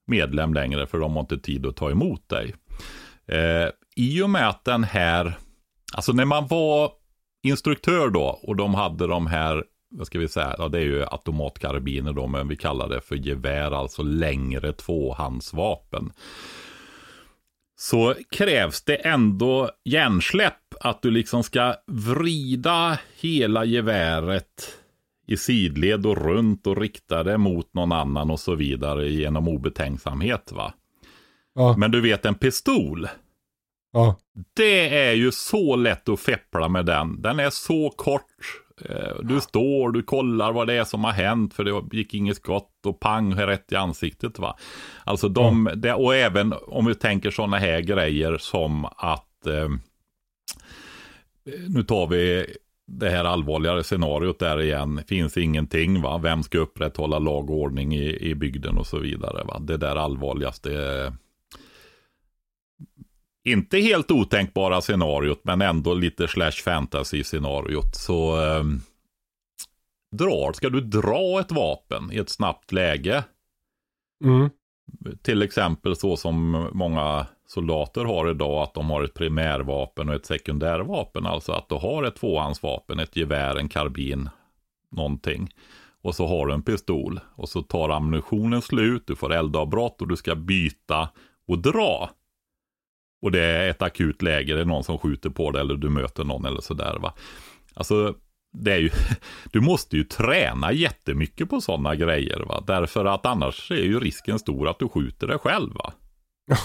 [0.07, 2.55] medlem längre för de har inte tid att ta emot dig.
[3.25, 5.37] Eh, I och med att den här,
[5.93, 6.91] alltså när man var
[7.43, 11.05] instruktör då och de hade de här, vad ska vi säga, ja det är ju
[11.05, 16.11] automatkarbiner då, men vi kallar det för gevär, alltså längre tvåhandsvapen.
[17.75, 24.75] Så krävs det ändå hjärnsläpp att du liksom ska vrida hela geväret
[25.27, 30.51] i sidled och runt och rikta det mot någon annan och så vidare genom obetänksamhet
[30.51, 30.73] va.
[31.55, 31.75] Ja.
[31.77, 33.07] Men du vet en pistol,
[33.91, 34.15] Ja.
[34.55, 37.21] det är ju så lätt att feppla med den.
[37.21, 38.21] Den är så kort.
[38.85, 42.37] Eh, Du står, du kollar vad det är som har hänt för det gick inget
[42.37, 44.57] skott och pang rätt i ansiktet va.
[45.03, 49.69] Alltså de, det, och även om vi tänker sådana här grejer som att eh,
[51.67, 52.45] nu tar vi
[52.87, 55.01] det här allvarligare scenariot där igen.
[55.07, 56.17] Finns ingenting va.
[56.17, 59.59] Vem ska upprätthålla lag och ordning i, i bygden och så vidare va.
[59.59, 60.71] Det där allvarligaste
[63.45, 67.95] inte helt otänkbara scenariot, men ändå lite slash fantasy scenariot.
[67.95, 68.63] Så eh,
[70.11, 73.23] drar, ska du dra ett vapen i ett snabbt läge,
[74.23, 74.49] Mm.
[75.21, 80.25] till exempel så som många soldater har idag, att de har ett primärvapen och ett
[80.25, 84.29] sekundärvapen, alltså att du har ett tvåhandsvapen, ett gevär, en karbin,
[84.91, 85.49] någonting.
[86.01, 90.07] Och så har du en pistol och så tar ammunitionen slut, du får eldavbrott och
[90.07, 91.09] du ska byta
[91.47, 92.09] och dra.
[93.21, 95.89] Och det är ett akut läge, det är någon som skjuter på dig eller du
[95.89, 97.13] möter någon eller sådär va.
[97.73, 98.13] Alltså,
[98.53, 98.89] det är ju,
[99.51, 102.63] du måste ju träna jättemycket på sådana grejer va.
[102.67, 105.93] Därför att annars är ju risken stor att du skjuter dig själv va.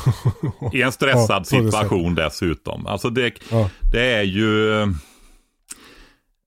[0.73, 2.87] I en stressad Ja, situation dessutom.
[2.87, 3.71] Alltså det, Ja.
[3.93, 4.71] det är ju...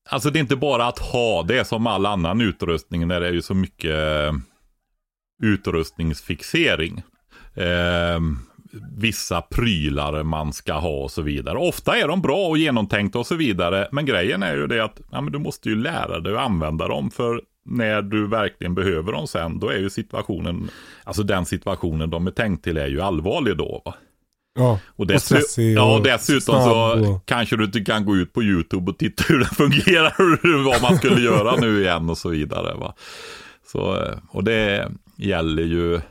[0.09, 3.31] Alltså det är inte bara att ha det som all annan utrustning när det är
[3.33, 4.33] ju så mycket eh,
[5.43, 7.01] utrustningsfixering.
[7.55, 8.19] Eh,
[8.97, 11.57] vissa prylar man ska ha och så vidare.
[11.57, 13.87] Ofta är de bra och genomtänkta och så vidare.
[13.91, 16.87] Men grejen är ju det att ja, men du måste ju lära dig att använda
[16.87, 17.11] dem.
[17.11, 20.69] För när du verkligen behöver dem sen, då är ju situationen,
[21.03, 23.81] alltså den situationen de är tänkt till är ju allvarlig då.
[23.85, 23.93] Va?
[24.59, 24.79] Ja.
[24.87, 28.15] Och, Och dessu- stressig ja, och och dessutom så och- kanske du inte kan gå
[28.15, 32.17] ut på YouTube och titta hur det fungerar, vad man skulle göra nu igen och
[32.17, 32.73] så vidare.
[32.75, 32.93] Va?
[33.71, 36.01] Så, eh, och det gäller ju,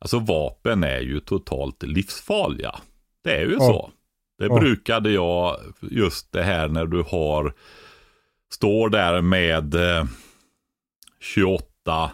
[0.00, 2.80] alltså vapen är ju totalt livsfarliga.
[3.24, 3.58] Det är ju Ja.
[3.60, 3.90] så.
[4.38, 4.58] Det Ja.
[4.60, 7.54] brukade jag, just det här när du har,
[8.52, 10.04] står där med eh,
[11.20, 12.10] 28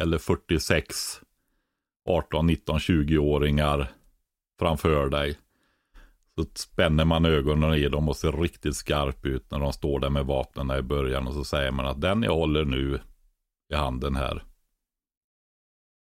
[0.00, 1.20] eller 46,
[2.08, 3.88] 18, 19, 20-åringar
[4.58, 5.38] framför dig.
[6.34, 10.10] Så spänner man ögonen i dem och ser riktigt skarp ut när de står där
[10.10, 11.26] med vapnen i början.
[11.26, 13.00] Och så säger man att den jag håller nu
[13.72, 14.42] i handen här.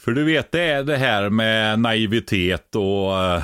[0.00, 3.42] För du vet, det är det här med naivitet och, eh,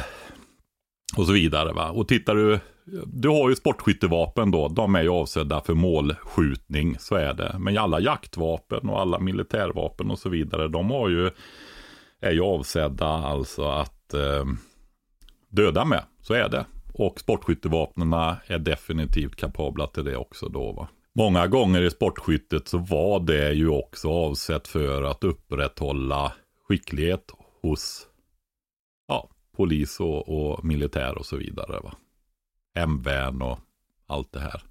[1.16, 1.90] och så vidare va.
[1.90, 2.58] Och tittar du
[3.06, 7.56] du har ju sportskyttevapen då, de är ju avsedda för målskjutning, så är det.
[7.58, 11.30] Men alla jaktvapen och alla militärvapen och så vidare, de har ju,
[12.20, 14.44] är ju avsedda alltså att eh,
[15.48, 16.64] döda med, så är det.
[16.92, 18.12] Och sportskyttevapnen
[18.46, 20.88] är definitivt kapabla till det också då va.
[21.14, 26.32] Många gånger i sportskyttet så var det ju också avsett för att upprätthålla
[26.68, 27.30] skicklighet
[27.62, 28.08] hos
[29.08, 31.80] ja, polis och, och militär och så vidare.
[31.80, 31.94] Va?
[32.74, 33.58] Hemvärn och
[34.06, 34.62] allt det här.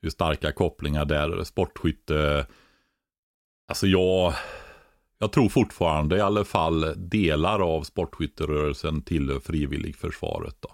[0.00, 1.44] Det är starka kopplingar där.
[1.44, 2.46] Sportskytte,
[3.68, 4.34] alltså jag,
[5.18, 10.56] jag tror fortfarande i alla fall delar av sportskytterörelsen tillhör frivilligförsvaret.
[10.60, 10.70] Då.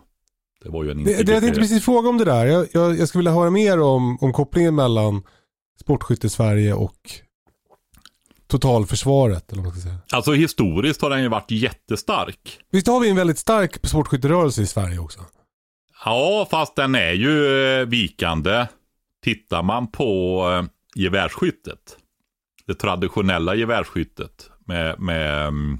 [0.62, 2.46] Det var ju en det, det, Jag tänkte precis fråga om det där.
[2.46, 5.22] Jag, jag, jag skulle vilja höra mer om, om kopplingen mellan
[5.80, 7.10] sportskytte-Sverige och
[8.52, 9.52] totalförsvaret.
[9.52, 9.98] Eller vad man ska säga.
[10.12, 12.58] Alltså historiskt har den ju varit jättestark.
[12.70, 15.20] Visst har vi en väldigt stark sportskytterörelse i Sverige också?
[16.04, 18.66] Ja, fast den är ju eh, vikande.
[19.24, 20.64] Tittar man på eh,
[21.02, 21.96] gevärsskyttet,
[22.66, 25.78] det traditionella gevärsskyttet med, med, mm,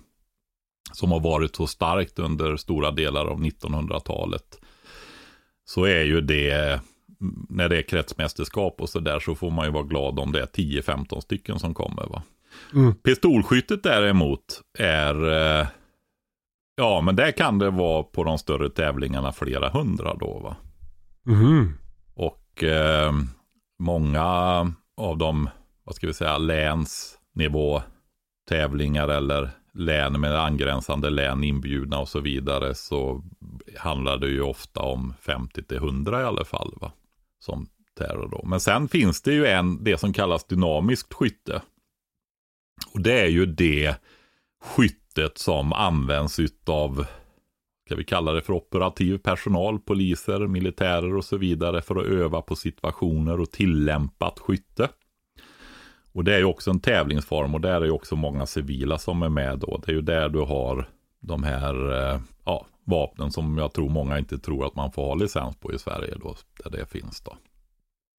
[0.93, 4.61] som har varit så starkt under stora delar av 1900-talet,
[5.65, 9.67] så är ju det, mm, när det är kretsmästerskap och så där, så får man
[9.67, 12.07] ju vara glad om det är 10-15 stycken som kommer.
[12.07, 12.23] Va?
[12.75, 12.95] Mm.
[12.95, 15.67] Pistolskyttet däremot är, eh,
[16.77, 20.57] ja men där kan det vara på de större tävlingarna flera hundra då va.
[21.27, 21.73] Mm.
[22.15, 23.13] Och eh,
[23.79, 24.25] många
[24.97, 25.49] av de,
[25.85, 27.83] vad ska vi säga, länsnivå
[28.49, 33.23] tävlingar eller län med angränsande län inbjudna och så vidare så
[33.79, 36.75] handlar det ju ofta om 50 till 100 i alla fall.
[36.81, 36.93] Va?
[37.39, 37.67] Som
[37.99, 38.43] terror då.
[38.45, 41.63] Men sen finns det ju en, det som kallas dynamiskt skytte.
[42.93, 43.97] Och det är ju det
[44.63, 47.07] skyttet som används utav,
[47.87, 52.43] ska vi kalla det för operativ personal, poliser, militärer och så vidare för att öva
[52.43, 54.89] på situationer och tillämpat skytte.
[56.13, 59.23] Och det är ju också en tävlingsform och där är ju också många civila som
[59.23, 59.83] är med då.
[59.87, 60.89] Det är ju där du har
[61.21, 65.15] de här eh, ja, vapnen som jag tror många inte tror att man får ha
[65.15, 67.37] licens på i Sverige då, där det finns då.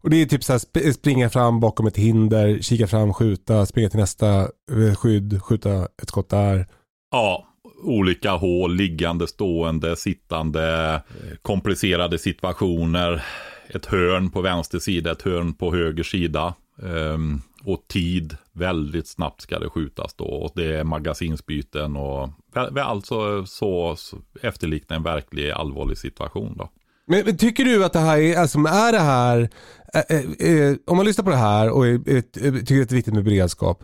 [0.04, 3.90] Och det är typ så här springa fram bakom ett hinder, kika fram, skjuta, springa
[3.90, 4.40] till nästa
[4.72, 6.68] eh, skydd, skjuta ett skott där.
[7.12, 7.48] Ja,
[7.84, 11.02] olika hål, liggande, stående, sittande,
[11.42, 13.26] komplicerade situationer.
[13.68, 16.54] Ett hörn på vänster sida, ett hörn på höger sida.
[16.76, 20.26] Um, och tid, väldigt snabbt ska det skjutas då.
[20.26, 22.30] Och det är magasinsbyten och
[22.76, 26.70] alltså så, så efterlikna en verklig allvarlig situation då.
[27.08, 29.50] Men, tycker du att det här är, alltså är det här,
[29.94, 32.96] eh, eh, om man lyssnar på det här och är, är, tycker att det är
[32.96, 33.84] viktigt med beredskap,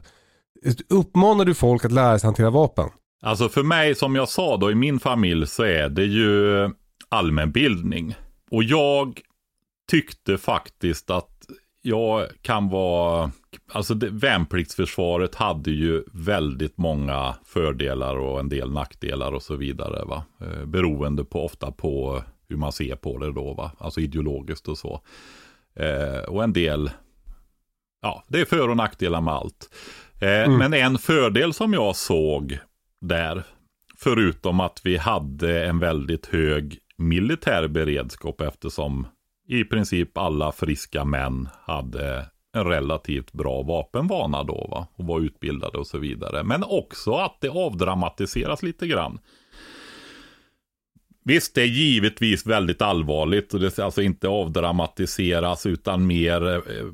[0.90, 2.90] uppmanar du folk att lära sig hantera vapen?
[3.22, 6.70] Alltså för mig, som jag sa då, i min familj så är det ju
[7.10, 8.16] allmänbildning.
[8.52, 9.22] Och jag
[9.92, 11.46] tyckte faktiskt att
[11.82, 13.32] jag kan vara,
[13.72, 20.06] alltså det, värnpliktsförsvaret hade ju väldigt många fördelar och en del nackdelar och så vidare.
[20.06, 20.24] Va?
[20.42, 23.72] Eh, beroende på ofta på hur man ser på det då, va?
[23.78, 25.02] alltså ideologiskt och så.
[25.76, 26.92] Eh, och en del,
[28.02, 29.70] ja, det är för och nackdelar med allt.
[30.22, 30.58] Eh, mm.
[30.58, 32.60] Men en fördel som jag såg
[33.02, 33.44] där,
[33.98, 39.08] förutom att vi hade en väldigt hög militär beredskap eftersom
[39.48, 44.88] i princip alla friska män hade en relativt bra vapenvana då va?
[44.96, 46.44] och var utbildade och så vidare.
[46.44, 49.20] Men också att det avdramatiseras lite grann.
[51.24, 56.86] Visst, det är givetvis väldigt allvarligt och det ska alltså inte avdramatiseras utan mer eh,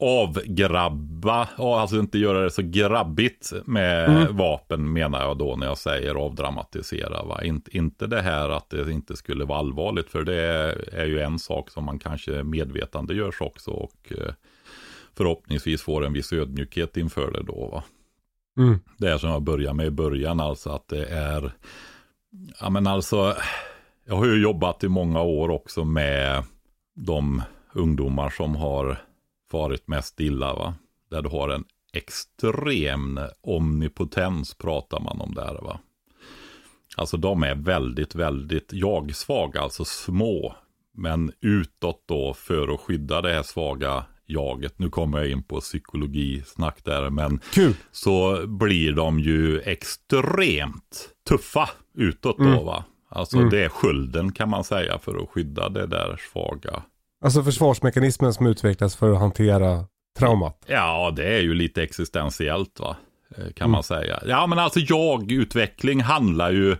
[0.00, 4.36] avgrabba, alltså inte göra det så grabbigt med mm.
[4.36, 7.22] vapen menar jag då när jag säger avdramatisera.
[7.22, 7.44] Va?
[7.44, 10.42] Inte, inte det här att det inte skulle vara allvarligt för det
[10.92, 14.32] är ju en sak som man kanske medvetande görs också och eh,
[15.16, 17.68] förhoppningsvis får en viss ödmjukhet inför det då.
[17.72, 17.84] Va?
[18.58, 18.78] Mm.
[18.96, 21.52] Det är som jag började med i början, alltså att det är,
[22.60, 23.36] ja men alltså,
[24.04, 26.44] jag har ju jobbat i många år också med
[26.94, 28.98] de ungdomar som har
[29.50, 30.54] farit mest illa.
[30.54, 30.74] Va?
[31.10, 35.54] Där du har en extrem omnipotens pratar man om där.
[35.62, 35.80] Va?
[36.96, 40.54] Alltså de är väldigt, väldigt jag-svaga, alltså små.
[40.94, 44.78] Men utåt då för att skydda det här svaga jaget.
[44.78, 47.74] Nu kommer jag in på psykologisnack där, men Kul.
[47.92, 52.52] så blir de ju extremt tuffa utåt mm.
[52.52, 52.84] då va.
[53.08, 53.50] Alltså mm.
[53.50, 56.82] det är skölden kan man säga för att skydda det där svaga
[57.24, 59.84] Alltså försvarsmekanismen som utvecklas för att hantera
[60.18, 60.64] traumat.
[60.66, 62.96] Ja, det är ju lite existentiellt va.
[63.36, 63.70] Eh, kan mm.
[63.70, 64.20] man säga.
[64.26, 66.76] Ja, men alltså jag-utveckling handlar ju,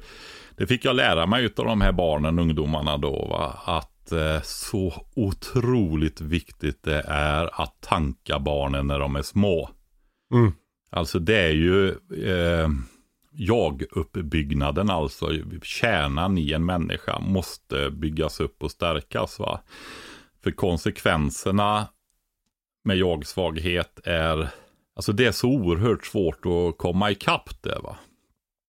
[0.57, 3.59] det fick jag lära mig av de här barnen, ungdomarna då, va?
[3.65, 9.71] att att eh, så otroligt viktigt det är att tanka barnen när de är små.
[10.33, 10.53] Mm.
[10.91, 12.69] Alltså det är ju eh,
[13.39, 15.31] jag-uppbyggnaden, alltså
[15.63, 19.39] kärnan i en människa måste byggas upp och stärkas.
[19.39, 19.61] Va?
[20.43, 21.89] För konsekvenserna
[22.85, 24.49] med jag-svaghet är,
[24.97, 27.79] alltså det är så oerhört svårt att komma ikapp det.
[27.83, 27.97] Va?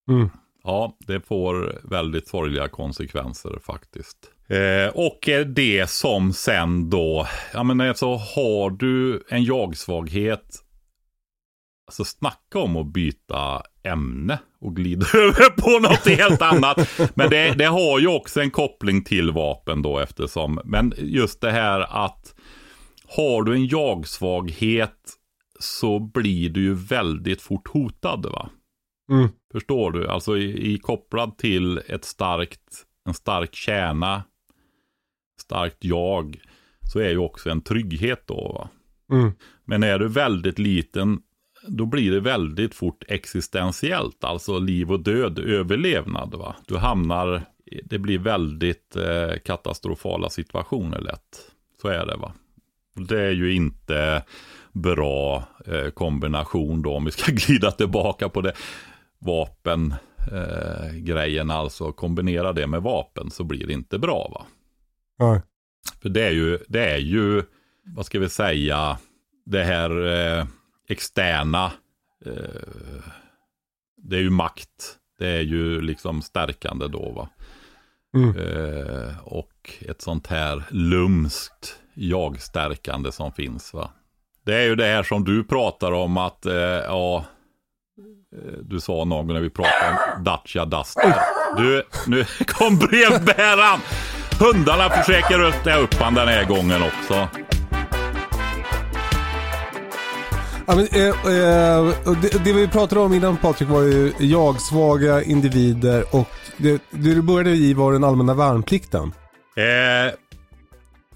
[0.10, 0.30] Mm.
[0.64, 4.32] Ja, det får väldigt sorgliga konsekvenser faktiskt.
[4.48, 10.64] Eh, och det som sen då, ja men alltså har du en jag-svaghet,
[11.88, 17.00] alltså snacka om att byta ämne och glida över på något helt annat.
[17.16, 21.52] Men det, det, har ju också en koppling till vapen då eftersom, men just det
[21.52, 22.36] här att
[23.08, 25.16] har du en jag-svaghet
[25.60, 28.50] så blir du ju väldigt fort hotad va.
[29.12, 29.30] Mm.
[29.52, 30.08] Förstår du?
[30.08, 34.24] Alltså i, i kopplad till ett starkt, en stark kärna,
[35.42, 36.40] starkt jag,
[36.92, 38.54] så är ju också en trygghet då.
[38.54, 38.70] Va?
[39.18, 39.32] Mm.
[39.66, 41.22] Men är du väldigt liten,
[41.70, 46.36] då blir det väldigt fort existentiellt, alltså liv och död, överlevnad.
[46.36, 46.56] Va?
[46.68, 47.44] Du hamnar,
[47.84, 51.52] det blir väldigt eh, katastrofala situationer lätt.
[51.82, 52.34] Så är det va.
[52.96, 54.24] Det är ju inte
[54.72, 58.54] bra eh, kombination då, om vi ska glida tillbaka på det
[59.20, 60.00] vapengrejen,
[61.50, 64.46] eh, alltså kombinera det med vapen så blir det inte bra va.
[65.18, 65.42] Ja.
[66.02, 67.44] För det är ju, det är ju,
[67.96, 68.98] vad ska vi säga,
[69.46, 70.46] det här eh,
[70.90, 71.72] externa,
[72.26, 73.04] eh,
[73.98, 77.30] det är ju makt, det är ju liksom stärkande då va.
[78.16, 78.38] Mm.
[78.38, 83.90] Eh, och ett sånt här lumskt jag-stärkande som finns va.
[84.46, 87.26] Det är ju det här som du pratar om att, eh, ja,
[88.36, 91.16] eh, du sa någon gång när vi pratade om Dacia Duster.
[91.58, 93.80] Du, nu kom brevbäraren!
[94.40, 97.28] Hundarna försöker rösta upp han den här gången också.
[100.70, 106.04] Ja, men, eh, eh, det, det vi pratade om innan Patrik var ju jag-svaga individer
[106.16, 106.28] och
[106.58, 109.12] det, det du började i var den allmänna värnplikten.
[109.58, 110.14] Eh,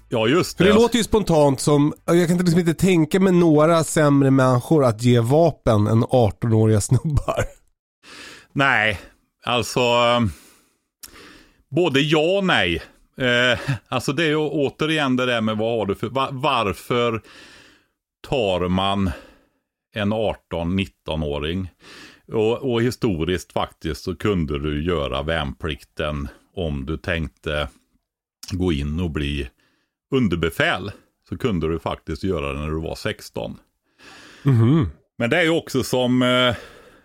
[0.08, 0.70] ja, just För det.
[0.70, 5.02] det låter ju spontant som, jag kan liksom inte tänka mig några sämre människor att
[5.02, 7.44] ge vapen än 18-åriga snubbar.
[8.52, 9.00] Nej,
[9.46, 9.80] alltså.
[11.70, 12.82] Både ja och nej.
[13.20, 17.22] Eh, alltså det är ju återigen det där med vad har du för, va- varför
[18.28, 19.10] tar man
[19.94, 21.70] en 18-19-åring?
[22.32, 27.68] Och, och historiskt faktiskt så kunde du göra värnplikten om du tänkte
[28.52, 29.50] gå in och bli
[30.10, 30.92] underbefäl.
[31.28, 33.56] Så kunde du faktiskt göra det när du var 16.
[34.42, 34.88] Mhm.
[35.18, 36.56] Men det är ju också som eh,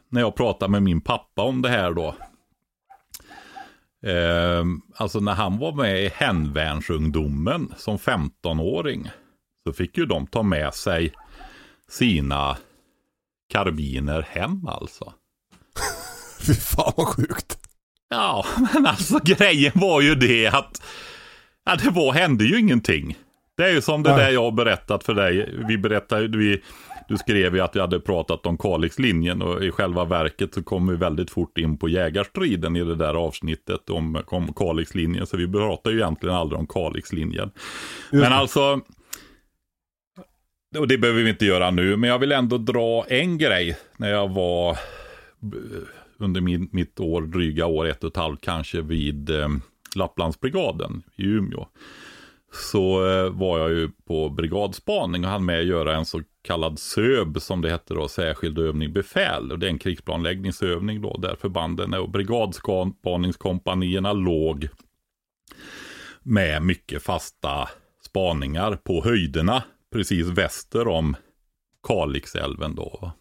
[0.09, 2.15] när jag pratar med min pappa om det här då.
[4.09, 9.09] Eh, alltså när han var med i hemvärnsungdomen som 15-åring.
[9.67, 11.13] Så fick ju de ta med sig
[11.89, 12.57] sina
[13.49, 15.13] karbiner hem alltså.
[16.47, 17.57] Fy fan vad sjukt.
[18.09, 20.81] Ja, men alltså grejen var ju det att
[21.65, 23.17] ja, det var, hände ju ingenting.
[23.57, 24.25] Det är ju som det Nej.
[24.25, 25.55] där jag har berättat för dig.
[25.67, 26.61] Vi berättade, vi,
[27.07, 30.87] du skrev ju att vi hade pratat om Kalixlinjen och i själva verket så kom
[30.87, 35.27] vi väldigt fort in på jägarstriden i det där avsnittet om, om Kalixlinjen.
[35.27, 37.51] Så vi pratar ju egentligen aldrig om Kalixlinjen.
[38.11, 38.79] Men alltså,
[40.77, 44.09] och det behöver vi inte göra nu, men jag vill ändå dra en grej när
[44.09, 44.77] jag var eh,
[46.17, 49.49] under min, mitt år, dryga år, ett och ett halvt kanske, vid eh,
[49.95, 51.67] Lapplandsbrigaden i Umeå.
[52.53, 56.79] Så eh, var jag ju på brigadspaning och hann med att göra en så kallad
[56.79, 59.51] SÖB som det hette då, särskild övning befäl.
[59.51, 64.69] Och det är en krigsplanläggningsövning då, där förbanden och brigadspaningskompanierna låg
[66.23, 67.69] med mycket fasta
[68.05, 71.15] spaningar på höjderna precis väster om
[71.87, 73.11] Kalixälven då.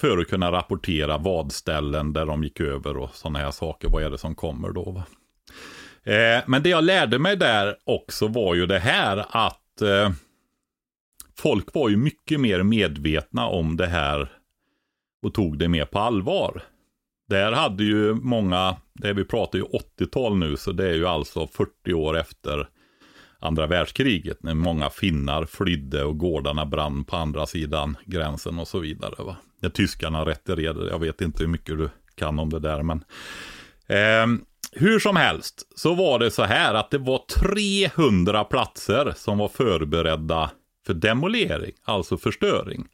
[0.00, 3.88] För att kunna rapportera vadställen där de gick över och sådana här saker.
[3.88, 4.90] Vad är det som kommer då?
[4.90, 5.04] Va?
[6.12, 10.10] Eh, men det jag lärde mig där också var ju det här att eh,
[11.38, 14.32] folk var ju mycket mer medvetna om det här
[15.22, 16.62] och tog det mer på allvar.
[17.28, 21.46] Där hade ju många, det vi pratar ju 80-tal nu, så det är ju alltså
[21.46, 22.68] 40 år efter
[23.38, 28.78] andra världskriget, när många finnar flydde och gårdarna brann på andra sidan gränsen och så
[28.78, 29.24] vidare.
[29.24, 29.36] Va?
[29.60, 33.04] När tyskarna retirerade, jag vet inte hur mycket du kan om det där, men
[33.86, 34.40] ehm,
[34.72, 39.48] hur som helst så var det så här att det var 300 platser som var
[39.48, 40.50] förberedda
[40.86, 42.88] för demolering, alltså förstöring.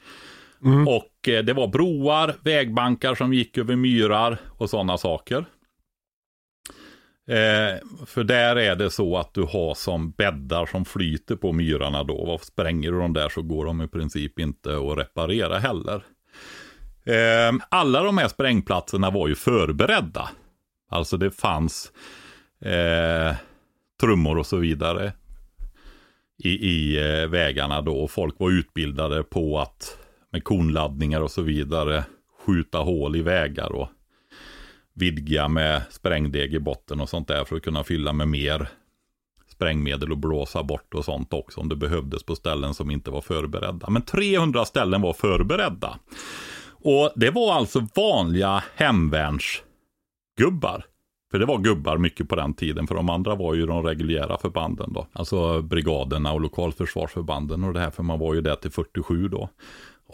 [0.87, 5.45] Och eh, det var broar, vägbankar som gick över myrar och sådana saker.
[7.29, 12.05] Eh, för där är det så att du har som bäddar som flyter på myrarna
[12.05, 12.15] då.
[12.15, 16.05] Och spränger du dem där så går de i princip inte att reparera heller.
[17.05, 20.29] Eh, alla de här sprängplatserna var ju förberedda.
[20.91, 21.93] Alltså det fanns
[22.61, 23.37] eh,
[24.01, 25.13] trummor och så vidare
[26.39, 27.97] i, i eh, vägarna då.
[27.97, 29.99] Och folk var utbildade på att
[30.33, 32.05] med konladdningar och så vidare
[32.47, 33.89] skjuta hål i vägar och
[34.95, 38.69] vidga med sprängdeg i botten och sånt där för att kunna fylla med mer
[39.49, 43.21] sprängmedel och blåsa bort och sånt också om det behövdes på ställen som inte var
[43.21, 43.91] förberedda.
[43.91, 45.99] Men 300 ställen var förberedda.
[46.85, 50.85] Och det var alltså vanliga hemvärnsgubbar.
[51.31, 54.39] För det var gubbar mycket på den tiden, för de andra var ju de reguljära
[54.39, 55.07] förbanden då.
[55.13, 59.49] Alltså brigaderna och lokalförsvarsförbanden och det här, för man var ju där till 47 då.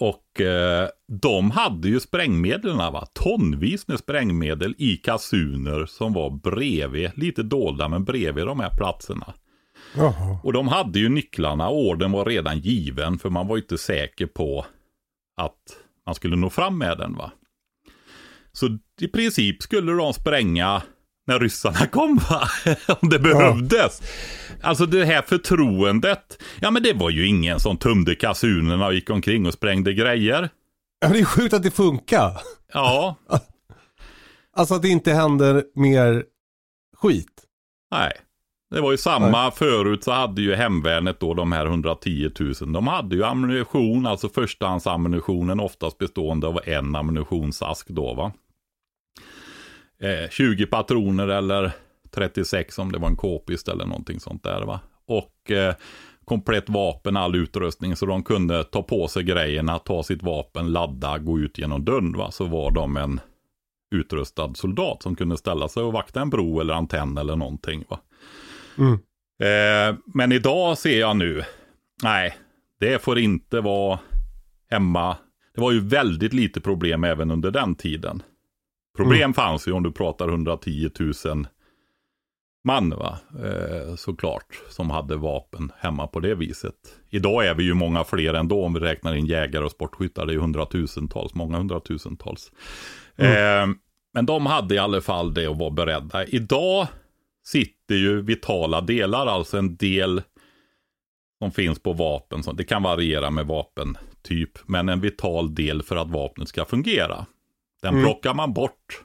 [0.01, 3.07] Och eh, de hade ju sprängmedlen, va?
[3.13, 9.35] tonvis med sprängmedel i kasuner som var bredvid, lite dolda men bredvid de här platserna.
[9.97, 10.39] Jaha.
[10.43, 14.67] Och de hade ju nycklarna orden var redan given för man var inte säker på
[15.37, 15.77] att
[16.07, 17.17] man skulle nå fram med den.
[17.17, 17.33] va.
[18.53, 20.83] Så i princip skulle de spränga
[21.29, 22.49] när ryssarna kom va?
[23.01, 24.03] Om det behövdes.
[24.63, 26.43] Alltså det här förtroendet.
[26.61, 30.49] Ja men det var ju ingen som tömde kasunerna och gick omkring och sprängde grejer.
[31.01, 32.41] Ja, det är sjukt att det funkar.
[32.73, 33.17] Ja,
[34.57, 36.25] Alltså att det inte händer mer
[36.97, 37.43] skit.
[37.91, 38.13] nej.
[38.71, 42.73] Det var ju samma förut så hade ju hemvärnet då de här 110 000.
[42.73, 48.33] De hade ju ammunition, alltså förstahandsammunitionen oftast bestående av en ammunitionsask då va.
[50.03, 51.73] Eh, 20 patroner eller
[52.11, 54.81] 36 om det var en k-pist eller någonting sånt där va.
[55.07, 55.75] Och eh,
[56.25, 61.19] komplett vapen, all utrustning så de kunde ta på sig grejerna, ta sitt vapen, ladda,
[61.19, 62.31] gå ut genom dörren va.
[62.31, 63.21] Så var de en
[63.95, 68.01] utrustad soldat som kunde ställa sig och vakta en bro eller antenn eller någonting va.
[68.79, 68.93] Mm.
[69.43, 71.43] Eh, men idag ser jag nu,
[72.03, 72.37] nej,
[72.81, 73.99] det får inte vara
[74.71, 75.17] hemma.
[75.55, 78.23] Det var ju väldigt lite problem även under den tiden.
[78.99, 80.91] Problem fanns ju om du pratar 110
[81.25, 81.47] 000
[82.65, 83.19] man, va?
[83.45, 86.75] Eh, såklart, som hade vapen hemma på det viset.
[87.11, 90.27] Idag är vi ju många fler ändå om vi räknar in jägare och sportskyttar.
[90.27, 92.53] Det är ju hundratusentals, många hundratusentals.
[93.17, 93.67] Eh,
[94.15, 96.25] men de hade i alla fall det och var beredda.
[96.25, 96.87] Idag
[97.47, 100.23] sitter ju vitala delar, alltså en del
[101.39, 102.43] som finns på vapen.
[102.55, 107.27] Det kan variera med vapentyp, men en vital del för att vapnet ska fungera.
[107.83, 109.03] Den plockar man bort.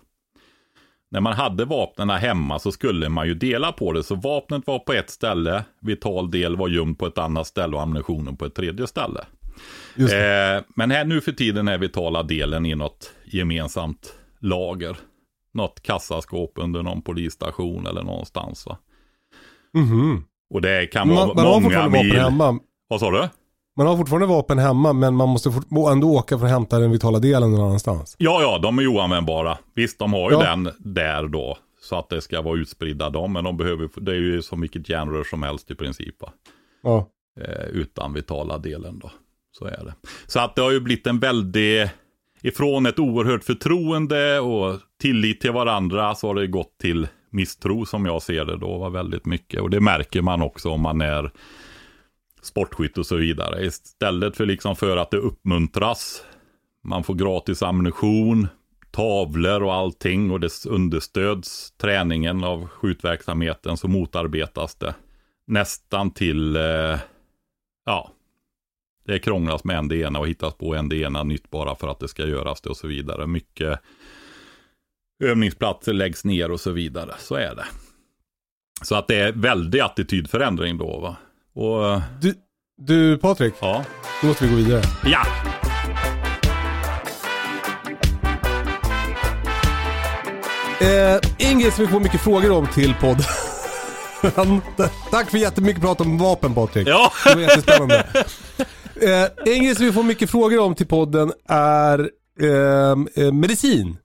[1.11, 4.03] När man hade vapnen hemma så skulle man ju dela på det.
[4.03, 7.81] Så vapnet var på ett ställe, vital del var gömd på ett annat ställe och
[7.81, 9.25] ammunitionen på ett tredje ställe.
[9.97, 14.97] Eh, men här nu för tiden är vitala delen i något gemensamt lager.
[15.53, 18.65] Något kassaskåp under någon polisstation eller någonstans.
[18.65, 18.77] Va?
[19.73, 20.23] Mhm.
[20.53, 22.19] Och det kan Man, vara man många vapen mil.
[22.19, 22.59] hemma.
[22.87, 23.29] Vad sa du?
[23.77, 25.51] Man har fortfarande vapen hemma men man måste
[25.91, 28.15] ändå åka för att hämta den vitala delen någon annanstans.
[28.19, 29.57] Ja, ja, de är ju oanvändbara.
[29.75, 30.43] Visst, de har ju Ja.
[30.43, 31.57] den där då.
[31.81, 33.33] Så att det ska vara utspridda de.
[33.33, 36.15] Men de behöver, det är ju så mycket järnrör som helst i princip.
[36.83, 37.07] Ja.
[37.41, 39.11] Eh, utan vitala delen då.
[39.51, 39.93] Så är det.
[40.27, 41.89] Så att det har ju blivit en väldig,
[42.41, 48.05] ifrån ett oerhört förtroende och tillit till varandra så har det gått till misstro som
[48.05, 49.61] jag ser det då var väldigt mycket.
[49.61, 51.31] Och det märker man också om man är
[52.45, 53.65] sportskytt och så vidare.
[53.65, 56.23] Istället för liksom för att det uppmuntras.
[56.83, 58.47] Man får gratis ammunition,
[58.91, 64.95] tavlor och allting och det understöds träningen av skjutverksamheten så motarbetas det
[65.47, 66.99] nästan till, eh,
[67.85, 68.11] ja,
[69.05, 71.87] det krånglas med en det ena och hittas på en det ena nytt bara för
[71.87, 73.27] att det ska göras det och så vidare.
[73.27, 73.79] Mycket
[75.23, 77.13] övningsplatser läggs ner och så vidare.
[77.19, 77.65] Så är det.
[78.81, 81.15] Så att det är väldig attitydförändring då va.
[81.55, 82.33] Och eh, Du,
[82.77, 83.83] du Patrik, ja,
[84.21, 84.81] nu måste vi gå vidare.
[85.05, 85.25] ja,
[90.81, 93.25] Eh, en grej som vi får mycket frågor om till podden.
[95.11, 96.87] Tack för jättemycket prat om vapen Patrik.
[96.87, 97.11] ja.
[97.25, 98.07] Det var jättespännande.
[99.01, 102.09] Eh, en grej som vi får mycket frågor om till podden är
[102.41, 103.97] eh, eh, medicin.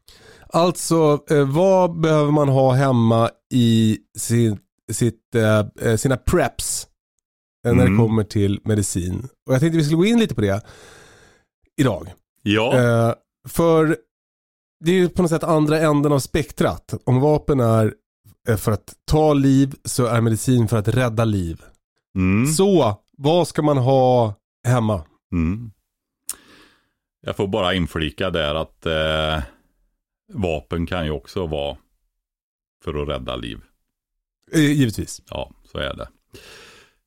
[0.52, 4.58] Alltså eh, vad behöver man ha hemma i sin,
[4.92, 6.86] sitt, eh, eh, sina preps
[7.64, 7.98] när det Mm.
[7.98, 9.28] kommer till medicin.
[9.46, 10.62] Och jag tänkte vi skulle gå in lite på det
[11.76, 12.12] idag.
[12.42, 12.74] ja.
[12.80, 13.14] Eh,
[13.48, 13.96] för
[14.84, 16.94] det är ju på något sätt andra änden av spektrat.
[17.04, 17.94] Om vapen är
[18.48, 21.62] eh, för att ta liv så är medicin för att rädda liv.
[22.16, 22.46] Mm.
[22.46, 24.34] Så, vad ska man ha
[24.66, 25.04] hemma?
[25.32, 25.70] Mm.
[27.20, 29.42] Jag får bara inflika där att eh,
[30.32, 31.76] vapen kan ju också vara
[32.84, 33.58] för att rädda liv.
[34.52, 35.22] Eh, givetvis.
[35.30, 36.08] Ja, så är det.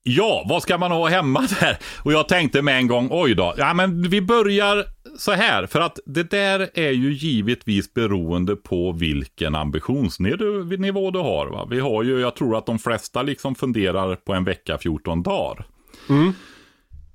[0.04, 1.78] Ja, vad ska man ha hemma där?
[2.04, 4.86] Och jag tänkte med en gång, oj då, ja men vi börjar
[5.18, 11.48] så här, för att det där är ju givetvis beroende på vilken ambitionsnivå du har.
[11.48, 11.68] Va?
[11.70, 15.66] Vi har ju, jag tror att de flesta liksom funderar på en vecka 14 dagar.
[16.10, 16.34] Mm.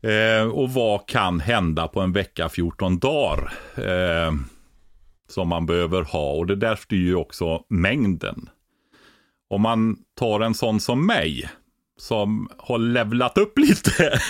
[0.03, 3.53] Eh, och vad kan hända på en vecka 14 dagar?
[3.77, 4.33] Eh,
[5.29, 8.49] som man behöver ha, och det där styr ju också mängden.
[9.51, 11.51] Om man tar en sån som mig,
[12.01, 13.91] som har levlat upp lite.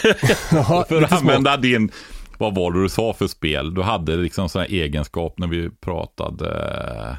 [0.52, 1.90] Jaha, för att använda din,
[2.38, 3.74] vad var det du sa för spel?
[3.74, 6.48] Du hade liksom sån här egenskap när vi pratade
[7.08, 7.14] eh,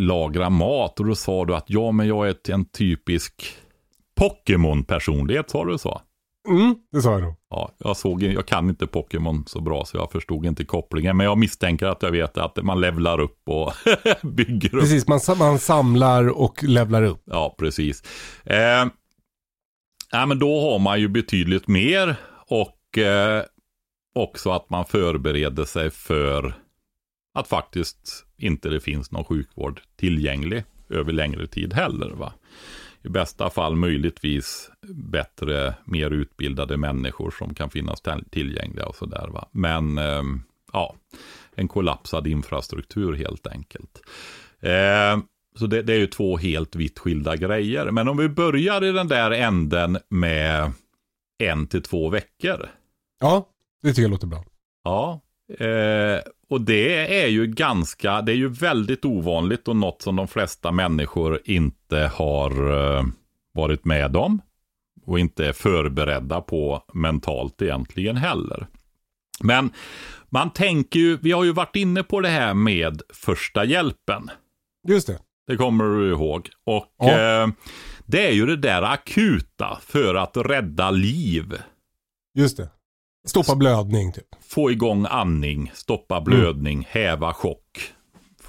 [0.00, 1.00] lagra mat.
[1.00, 3.42] Och då sa du att ja, men jag är ett- en typisk
[4.20, 6.00] Pokémon-personlighet, sa du så?
[6.48, 7.34] Mm, det sa jag nog.
[7.50, 11.16] Ja, jag, såg, jag kan inte Pokémon så bra så jag förstod inte kopplingen.
[11.16, 13.72] Men jag misstänker att jag vet att man levlar upp och
[14.22, 14.80] bygger upp.
[14.80, 17.22] Precis, man, man samlar och levlar upp.
[17.26, 18.02] Ja, precis.
[18.44, 18.86] Eh,
[20.14, 23.42] Nej, men då har man ju betydligt mer och eh,
[24.14, 26.54] också att man förbereder sig för
[27.34, 32.10] att faktiskt inte det finns någon sjukvård tillgänglig över längre tid heller.
[32.10, 32.32] Va?
[33.02, 39.30] I bästa fall möjligtvis bättre, mer utbildade människor som kan finnas tillgängliga och sådär.
[39.50, 40.22] Men eh,
[40.72, 40.94] ja,
[41.54, 44.02] en kollapsad infrastruktur helt enkelt.
[44.60, 45.18] Eh,
[45.58, 47.90] så det, det är ju två helt vitt skilda grejer.
[47.90, 50.72] Men om vi börjar i den där änden med
[51.38, 52.68] en till två veckor.
[53.20, 53.48] Ja,
[53.82, 54.44] det tycker jag låter bra.
[54.84, 55.20] Ja,
[55.58, 60.28] eh, och det är ju ganska, det är ju väldigt ovanligt och något som de
[60.28, 62.50] flesta människor inte har
[62.96, 63.04] eh,
[63.54, 64.40] varit med om.
[65.06, 68.66] Och inte är förberedda på mentalt egentligen heller.
[69.40, 69.72] Men
[70.30, 74.30] man tänker ju, vi har ju varit inne på det här med första hjälpen.
[74.88, 75.18] Just det.
[75.46, 76.50] Det kommer du ihåg.
[76.64, 77.42] Och Ja.
[77.42, 77.48] eh,
[78.06, 81.54] det är ju det där akuta för att rädda liv.
[82.34, 82.68] Just det.
[83.26, 84.26] Stoppa blödning typ.
[84.48, 87.92] Få igång andning, stoppa blödning, häva chock.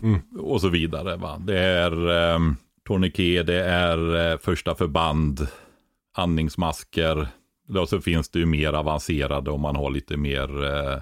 [0.01, 0.21] Mm.
[0.39, 1.15] Och så vidare.
[1.15, 1.37] Va?
[1.45, 2.39] Det är eh,
[2.87, 5.47] tourniquet, det är eh, första förband,
[6.17, 7.27] andningsmasker.
[7.79, 11.01] Och så finns det ju mer avancerade om man har lite mer eh,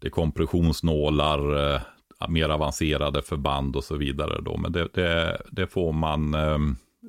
[0.00, 1.80] det är kompressionsnålar, eh,
[2.28, 4.40] mer avancerade förband och så vidare.
[4.40, 4.56] Då.
[4.56, 6.58] Men det, det, det får man eh,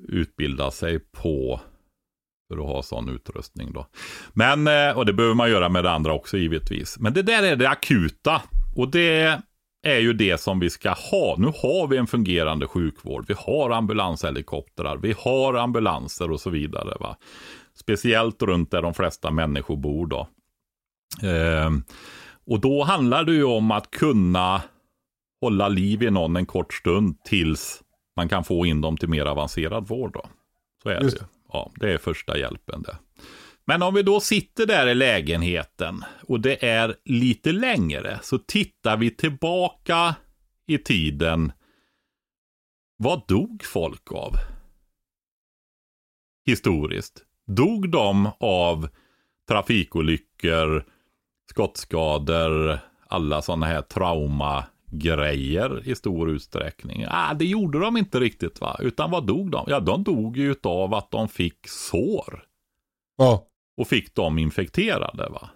[0.07, 1.61] utbilda sig på
[2.49, 3.73] för att ha sån utrustning.
[3.73, 3.87] Då.
[4.33, 6.99] Men, eh, och det behöver man göra med det andra också givetvis.
[6.99, 8.41] Men det där är det akuta.
[8.75, 9.39] Och det
[9.87, 11.35] är ju det som vi ska ha.
[11.37, 13.25] Nu har vi en fungerande sjukvård.
[13.27, 14.97] Vi har ambulanshelikoptrar.
[14.97, 16.97] Vi har ambulanser och så vidare.
[16.99, 17.17] Va?
[17.75, 20.27] Speciellt runt där de flesta människor bor då.
[21.27, 21.69] Eh,
[22.47, 24.61] och då handlar det ju om att kunna
[25.41, 27.83] hålla liv i någon en kort stund tills
[28.15, 30.13] man kan få in dem till mer avancerad vård.
[30.13, 30.25] Då.
[30.83, 31.25] Så är Just det.
[31.53, 32.97] Ja, det är första hjälpen det.
[33.65, 38.97] Men om vi då sitter där i lägenheten och det är lite längre så tittar
[38.97, 40.15] vi tillbaka
[40.67, 41.51] i tiden.
[42.97, 44.33] Vad dog folk av?
[46.45, 47.23] Historiskt.
[47.47, 48.89] Dog de av
[49.47, 50.85] trafikolyckor,
[51.49, 53.81] skottskador, alla sådana här
[54.89, 57.05] traumagrejer i stor utsträckning?
[57.09, 58.77] Ah, det gjorde de inte riktigt va?
[58.79, 59.65] Utan vad dog de?
[59.67, 62.43] Ja, de dog ju av att de fick sår
[63.17, 63.45] Ja.
[63.77, 65.49] och fick dem infekterade va?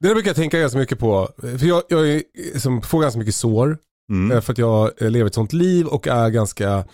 [0.00, 1.28] Det där brukar jag tänka ganska mycket på.
[1.38, 2.22] För jag, jag är,
[2.58, 3.78] som, får ganska mycket sår.
[4.10, 4.32] Mm.
[4.32, 6.84] eh, För att jag eh, lever ett sånt liv och är ganska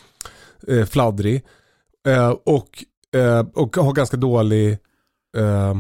[0.68, 1.43] eh, fladdrig.
[2.09, 2.84] Eh, och,
[3.14, 4.72] eh, och har ganska dålig,
[5.36, 5.74] eh,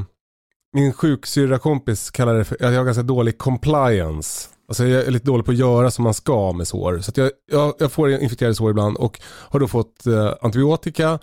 [0.72, 4.48] min sjuksyrra kompis kallar det för, jag har ganska dålig compliance.
[4.68, 6.98] Alltså jag är lite dålig på att göra som man ska med sår.
[6.98, 11.18] Så jag, jag, jag får infekterade sår ibland och har då fått eh, antibiotika.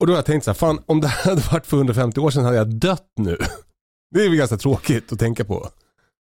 [0.00, 2.20] Och då har jag tänkt så här, fan om det här hade varit för 150
[2.20, 3.38] år sedan hade jag dött nu.
[4.14, 5.68] Det är väl ganska tråkigt att tänka på.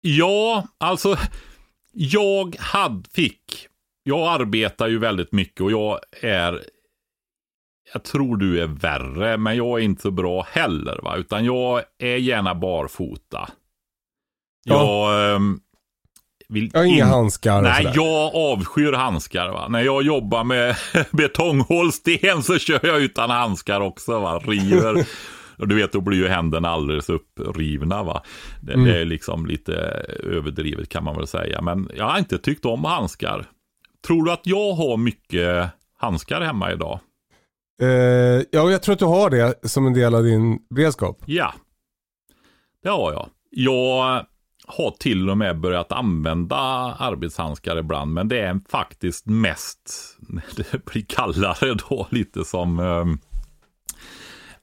[0.02, 1.18] Ja, alltså
[1.94, 3.68] jag hade, fick,
[4.04, 6.64] jag arbetar ju väldigt mycket och jag är,
[7.94, 11.84] jag tror du är värre, men jag är inte så bra heller va, utan jag
[12.00, 13.50] är gärna barfota.
[14.64, 15.14] Ja.
[15.14, 15.60] Jag ehm,
[16.54, 17.92] vill Jag har inga in- handskar och Nej, sådär.
[17.96, 19.50] jag avskyr handskar.
[19.50, 19.68] Va?
[19.68, 20.76] När jag jobbar med
[21.12, 24.20] betonghålsten så kör jag utan handskar också.
[24.20, 24.40] Va?
[24.40, 25.06] River.
[25.58, 28.04] Och du vet, då blir ju händerna alldeles upprivna.
[28.04, 28.24] Va?
[28.62, 28.86] Det, Mm.
[28.86, 29.74] det är liksom lite
[30.24, 31.62] överdrivet kan man väl säga.
[31.62, 33.46] Men jag har inte tyckt om handskar.
[34.08, 37.00] Tror du att jag har mycket handskar hemma idag?
[37.82, 37.88] Eh,
[38.52, 41.22] ja, jag tror att du har det som en del av din beredskap.
[41.26, 41.54] Ja,
[42.84, 43.30] det har jag.
[43.50, 44.26] Jag
[44.68, 46.58] har till och med börjat använda
[47.00, 53.06] arbetshandskar ibland, men det är faktiskt mest, när det blir kallare då, lite som, eh,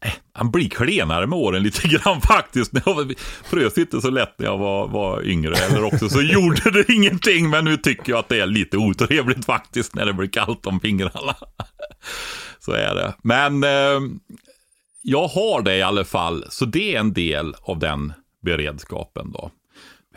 [0.08, 2.72] eh, han blir klenare med åren lite grann faktiskt.
[2.84, 5.54] Jag frös inte så lätt när jag var, var yngre.
[5.56, 7.50] Eller också så gjorde det ingenting.
[7.50, 10.80] Men nu tycker jag att det är lite otrevligt faktiskt när det blir kallt om
[10.80, 11.34] fingrarna.
[12.58, 13.14] Så är det.
[13.22, 14.00] Men eh,
[15.02, 16.44] jag har det i alla fall.
[16.48, 19.50] Så det är en del av den beredskapen då.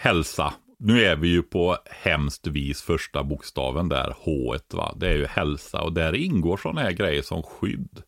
[0.03, 0.53] Hälsa.
[0.79, 4.95] Nu är vi ju på hemskt vis första bokstaven där, H va.
[4.97, 8.03] Det är ju hälsa och där ingår sådana här grejer som skydd.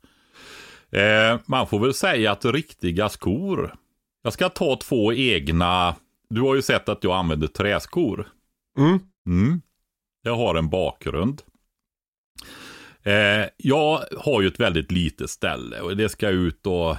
[0.91, 3.75] Eh, man får väl säga att riktiga skor.
[4.23, 5.95] Jag ska ta två egna.
[6.29, 8.27] Du har ju sett att jag använder träskor.
[8.77, 8.99] Mm.
[9.27, 9.61] Mm.
[10.21, 11.41] Jag har en bakgrund.
[13.03, 16.97] Eh, jag har ju ett väldigt litet ställe och det ska ut och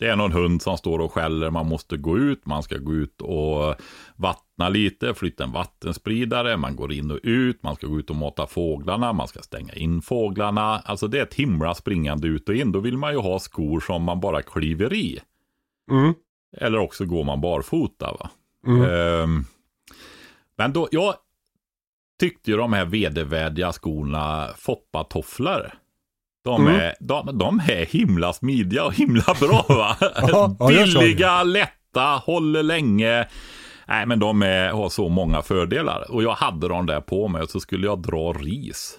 [0.00, 1.50] det är någon hund som står och skäller.
[1.50, 2.46] Man måste gå ut.
[2.46, 3.74] Man ska gå ut och
[4.16, 5.14] vattna lite.
[5.14, 6.56] Flytta en vattenspridare.
[6.56, 7.62] Man går in och ut.
[7.62, 9.12] Man ska gå ut och mata fåglarna.
[9.12, 10.78] Man ska stänga in fåglarna.
[10.78, 12.72] Alltså det är ett himla springande ut och in.
[12.72, 15.20] Då vill man ju ha skor som man bara kliver i.
[15.90, 16.14] Mm.
[16.56, 18.12] Eller också går man barfota.
[18.12, 18.30] Va?
[18.66, 18.82] Mm.
[18.82, 19.44] Ehm,
[20.56, 21.14] men då, jag
[22.20, 25.72] tyckte ju de här vedervärdiga skorna foppatofflor.
[26.44, 26.80] De, Mm.
[26.80, 29.96] är, de, de är himla smidiga och himla bra va?
[30.16, 33.28] Ja, Billiga, lätta, håller länge.
[33.88, 36.10] Nej men de är, har så många fördelar.
[36.10, 38.98] Och jag hade dem där på mig och så skulle jag dra ris.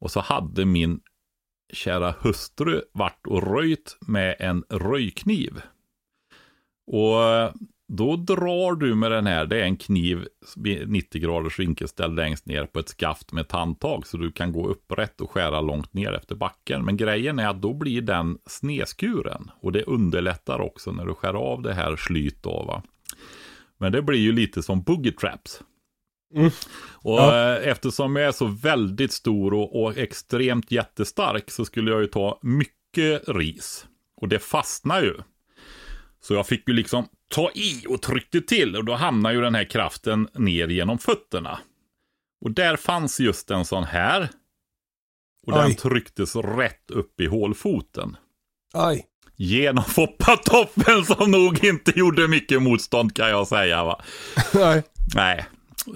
[0.00, 1.00] Och så hade min
[1.72, 5.60] kära hustru varit och röjt med en röjkniv.
[6.86, 7.16] Och
[7.96, 10.28] då drar du med den här, det är en kniv
[10.86, 14.06] 90 graders vinkelställ längst ner på ett skaft med tandtag.
[14.06, 16.84] Så du kan gå upprätt och skära långt ner efter backen.
[16.84, 19.50] Men grejen är att då blir den sneskuren.
[19.60, 22.82] Och det underlättar också när du skär av det här slyt då va.
[23.78, 25.62] Men det blir ju lite som boogie traps.
[26.34, 26.50] Mm.
[26.92, 27.52] Och Ja.
[27.56, 32.06] eh, eftersom jag är så väldigt stor och, och extremt jättestark så skulle jag ju
[32.06, 33.86] ta mycket ris.
[34.16, 35.14] Och det fastnar ju.
[36.20, 39.54] Så jag fick ju liksom ta i och tryckte till och då hamnar ju den
[39.54, 41.58] här kraften ner genom fötterna.
[42.44, 44.28] Och där fanns just en sån här.
[45.46, 45.74] Och den Aj.
[45.74, 48.16] trycktes rätt upp i hålfoten.
[48.74, 49.06] Aj.
[49.36, 54.02] Genom foppatoppen som nog inte gjorde mycket motstånd kan jag säga va.
[54.54, 54.82] Nej.
[55.14, 55.44] Nej,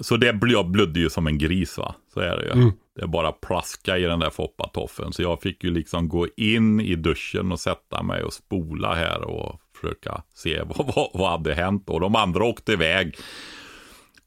[0.01, 1.95] så det bl- jag blödde ju som en gris va.
[2.13, 2.51] Så är det ju.
[2.51, 2.71] Mm.
[2.95, 5.13] Det är bara plaska i den där foppatoffen.
[5.13, 9.21] Så jag fick ju liksom gå in i duschen och sätta mig och spola här
[9.21, 11.89] och försöka se vad, vad, vad hade hänt.
[11.89, 13.17] Och de andra åkte iväg.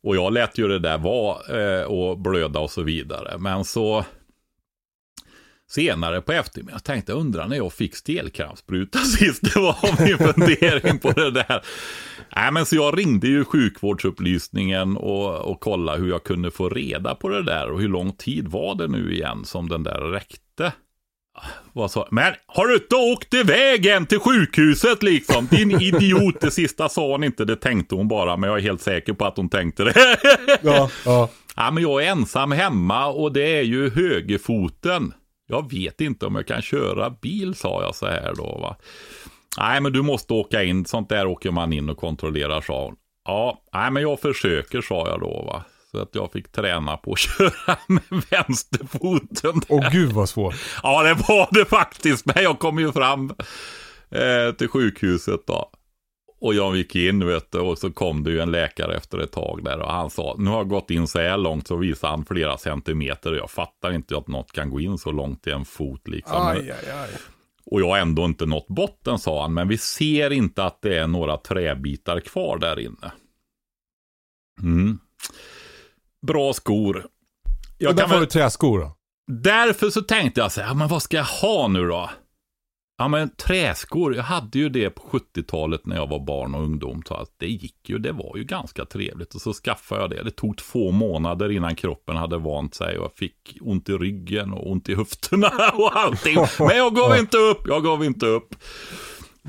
[0.03, 3.39] Och jag lät ju det där vara eh, och blöda och så vidare.
[3.39, 4.05] Men så
[5.71, 9.55] senare på eftermiddagen tänkte jag undra när jag fick stelkrampsspruta sist.
[9.55, 11.65] Det var min fundering på det där.
[12.37, 17.15] Nej, men så jag ringde ju sjukvårdsupplysningen och, och kollade hur jag kunde få reda
[17.15, 20.50] på det där och hur lång tid var det nu igen som den där räckte.
[21.73, 25.47] Vad sa Men har du inte åkt iväg än till sjukhuset liksom?
[25.47, 26.41] Din idiot.
[26.41, 28.37] Det sista sa hon inte, det tänkte hon bara.
[28.37, 29.95] Men jag är helt säker på att hon tänkte det.
[30.63, 31.29] Ja, ja.
[31.57, 35.15] Ja, men jag är ensam hemma och det är ju högerfoten.
[35.49, 38.59] Jag vet inte om jag kan köra bil, sa jag så här då.
[38.63, 38.77] Va?
[39.59, 40.85] Nej, men du måste åka in.
[40.85, 42.97] Sånt där åker man in och kontrollerar, sa hon.
[43.25, 45.43] Ja, nej, men jag försöker, sa jag då.
[45.47, 45.65] Va?
[45.91, 49.61] Så att jag fick träna på att köra med vänsterfoten.
[49.69, 50.55] Åh gud vad svårt.
[50.83, 52.27] Ja, det var det faktiskt.
[52.27, 53.31] Men jag kom ju fram
[54.11, 55.71] eh, till sjukhuset då.
[56.41, 59.33] Och jag gick in vet du, och så kom det ju en läkare efter ett
[59.33, 62.11] tag där och han sa, nu har jag gått in så här långt så visade
[62.11, 65.51] han flera centimeter och jag fattar inte att något kan gå in så långt i
[65.51, 66.47] en fot liksom.
[66.47, 67.11] Aj, aj, aj.
[67.67, 70.99] Och jag har ändå inte nått botten sa han, men vi ser inte att det
[70.99, 73.13] är några träbitar kvar där inne.
[74.63, 74.99] Mm.
[76.27, 77.07] Bra skor.
[77.79, 78.21] Jag Och där får väl...
[78.21, 78.97] du träskor då?
[79.33, 82.11] Därför så tänkte jag så här, ja, men vad ska jag ha nu då?
[82.99, 87.03] Ja men träskor, jag hade ju det på 70-talet när jag var barn och ungdom.
[87.09, 89.35] Så att det gick ju, det var ju ganska trevligt.
[89.35, 90.23] Och så skaffade jag det.
[90.23, 92.99] Det tog två månader innan kroppen hade vant sig.
[92.99, 96.37] Och jag fick ont i ryggen och ont i höfterna och allting.
[96.59, 98.55] Men jag gav inte upp, jag gav inte upp.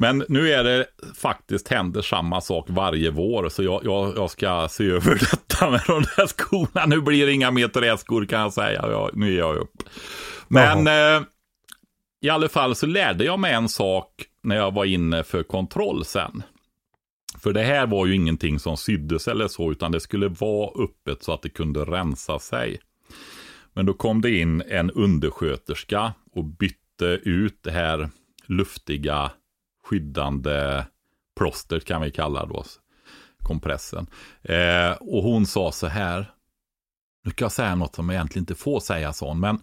[0.02, 0.86] Men nu är det
[1.16, 3.50] faktiskt händer samma sak varje vår.
[3.50, 6.86] Så jag, jag, jag ska se över detta med de där skorna.
[6.86, 8.82] Nu blir det inga mer träskor kan jag säga.
[8.82, 9.84] Jag, nu är jag upp.
[10.48, 11.28] Men eh,
[12.22, 14.08] i alla fall så lärde jag mig en sak
[14.44, 16.44] när jag var inne för kontroll sen.
[17.40, 21.24] För det här var ju ingenting som syddes eller så, utan det skulle vara öppet
[21.24, 22.80] så att det kunde rensa sig.
[23.74, 28.10] Men då kom det in en undersköterska och bytte ut det här
[28.48, 29.32] luftiga
[29.92, 30.86] skyddande
[31.38, 32.64] plåstret kan vi kalla då,
[33.44, 34.08] kompressen.
[34.42, 36.32] Eh, och hon sa så här,
[37.24, 39.60] nu ska jag säga något som jag egentligen inte får säga sån, men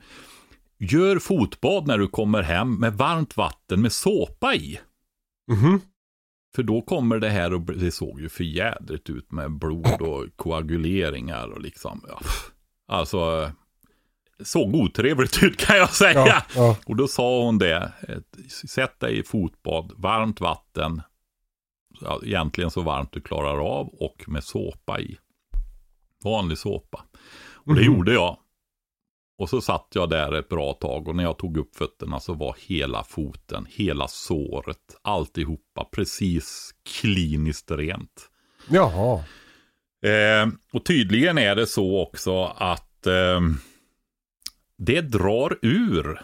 [0.81, 4.81] Gör fotbad när du kommer hem med varmt vatten med såpa i.
[5.51, 5.81] Mhm.
[6.55, 10.27] För då kommer det här och det såg ju för jädrigt ut med blod och
[10.37, 12.05] koaguleringar och liksom.
[12.09, 12.21] Ja.
[12.89, 13.51] Alltså,
[14.45, 16.27] såg otrevligt ut kan jag säga.
[16.27, 16.77] Ja, ja.
[16.87, 17.93] Och då sa hon det,
[18.69, 21.03] sätt dig i fotbad, varmt vatten,
[22.01, 25.19] ja, egentligen så varmt du klarar av och med såpa i.
[26.25, 27.05] Vanlig såpa.
[27.55, 27.95] Och det Mhm.
[27.95, 28.39] gjorde jag.
[29.39, 32.35] Och så satt jag där ett bra tag och när jag tog upp fötterna så
[32.35, 38.31] var hela foten, hela såret, alltihopa precis kliniskt rent.
[38.71, 39.25] Jaha.
[40.05, 43.41] Eh, och tydligen är det så också att eh,
[44.79, 46.21] det drar ur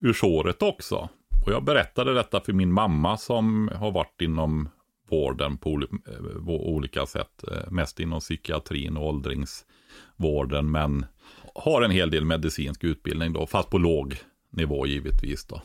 [0.00, 1.08] ur såret också.
[1.46, 4.68] Och jag berättade detta för min mamma som har varit inom
[5.08, 7.44] vården på eh, på olika sätt.
[7.52, 10.70] Eh, mest inom psykiatrin och åldringsvården.
[10.70, 11.06] Men
[11.54, 14.16] har en hel del medicinsk utbildning då, fast på låg
[14.50, 15.62] nivå givetvis då.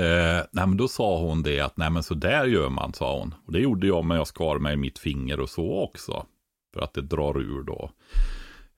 [0.00, 3.18] Eh, nej men då sa hon det att nej men så där gör man sa
[3.18, 3.34] hon.
[3.46, 6.26] Och det gjorde jag men jag skar mig i mitt finger och så också.
[6.74, 7.90] För att det drar ur då.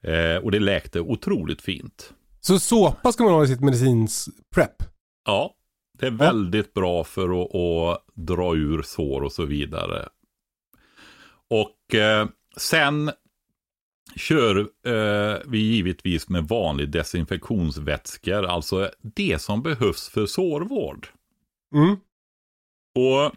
[0.05, 2.15] Eh, och det läkte otroligt fint.
[2.41, 4.83] Så såpa ska man ha i sitt medicins prep?
[5.25, 5.55] Ja,
[5.99, 10.09] det är väldigt bra för att, att dra ur sår och så vidare.
[11.51, 13.11] Och eh, sen
[14.17, 21.09] kör eh, vi givetvis med vanlig desinfektionsvätskor, alltså det som behövs för sårvård.
[21.75, 21.97] Mm.
[22.95, 23.33] Och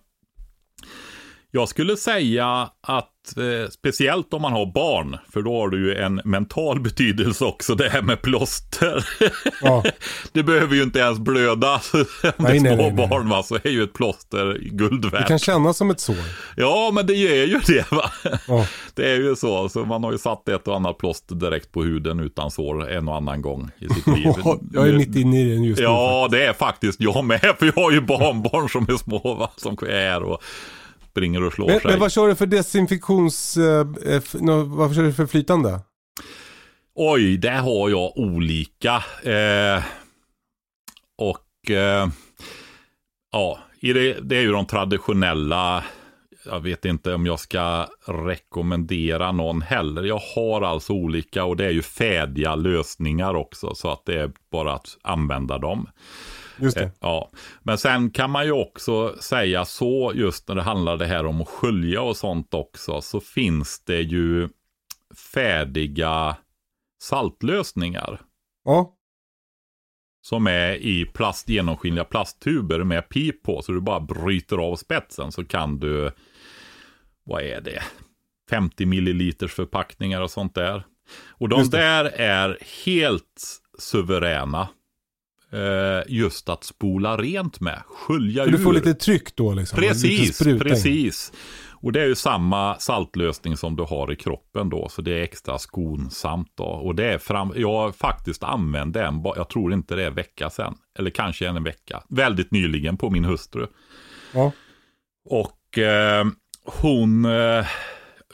[1.58, 5.96] jag skulle säga att eh, speciellt om man har barn, för då har det ju
[5.96, 9.06] en mental betydelse också det här med plåster.
[9.62, 9.84] Ja.
[10.32, 12.06] det behöver ju inte ens blöda med
[12.38, 13.08] Nej, små nej, nej, nej.
[13.10, 15.28] barn va, så är ju ett plåster guld Det värt.
[15.28, 16.16] kan kännas som ett sår.
[16.56, 18.12] Ja, men det är ju det va.
[18.48, 18.66] Ja.
[18.94, 21.84] Det är ju så, så man har ju satt ett och annat plåster direkt på
[21.84, 24.34] huden utan sår en och annan gång i sitt liv.
[24.74, 25.84] Jag är mitt inne i den just nu.
[25.84, 29.50] Ja, det är faktiskt jag med, för jag har ju barnbarn som är små, va,
[29.58, 30.44] som är och
[31.18, 31.92] springer och slår Men, sig.
[31.92, 33.58] men vad kör du för desinfektions...
[33.58, 35.80] eh, eh, vad kör du för flytande?
[36.96, 39.04] Oj, där har jag olika.
[39.24, 39.84] Eh,
[41.18, 42.08] och eh,
[43.32, 45.84] ja, det, det är ju de traditionella.
[46.46, 50.04] Jag vet inte om jag ska rekommendera någon heller.
[50.04, 53.76] Jag har alltså olika och det är ju färdiga lösningar också.
[53.76, 55.88] Så att det är bara att använda dem.
[56.60, 56.92] Just Eh, det.
[57.00, 57.32] Ja,
[57.64, 61.42] men sen kan man ju också säga så just när det handlar det här om
[61.42, 63.02] att skölja och sånt också.
[63.02, 64.50] Så finns det ju
[65.34, 66.38] färdiga
[67.02, 68.22] saltlösningar
[68.66, 68.94] Ja.
[70.22, 73.62] som är i plast, genomskinliga plasttuber med pip på.
[73.62, 76.12] Så du bara bryter av spetsen så kan du,
[77.26, 77.84] vad är det,
[78.50, 80.84] 50 milliliters förpackningar och sånt där.
[81.30, 84.68] Och de där är helt suveräna.
[85.52, 88.76] Eh, just att spola rent med, skölja Så du får ur.
[88.76, 89.80] lite tryck då liksom?
[89.80, 91.32] Precis, precis.
[91.82, 95.22] Och det är ju samma saltlösning som du har i kroppen då, så det är
[95.24, 96.64] extra skonsamt då.
[96.64, 100.16] Och det är fram, jag faktiskt använde en, ba- jag tror inte det är en
[100.16, 103.68] vecka sedan, eller kanske en vecka, väldigt nyligen på min hustru.
[104.34, 104.52] Ja.
[105.30, 106.26] Och eh,
[106.82, 107.66] hon eh,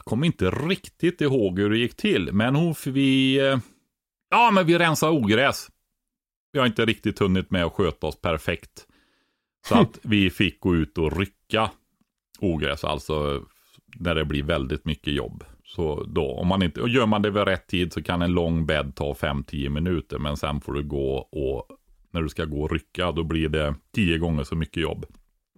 [0.03, 3.57] kom inte riktigt ihåg hur det gick till, men hon, vi, eh,
[4.29, 5.67] ja men vi rensade ogräs.
[6.53, 8.87] Vi har inte riktigt hunnit med att sköta oss perfekt.
[9.67, 11.71] Så att vi fick gå ut och rycka
[12.39, 13.43] ogräs, alltså
[13.95, 15.43] när det blir väldigt mycket jobb.
[15.65, 18.31] Så då, om man inte, och gör man det vid rätt tid så kan en
[18.31, 21.67] lång bädd ta 5-10 minuter, men sen får du gå och
[22.11, 25.05] när du ska gå och rycka, då blir det 10 gånger så mycket jobb.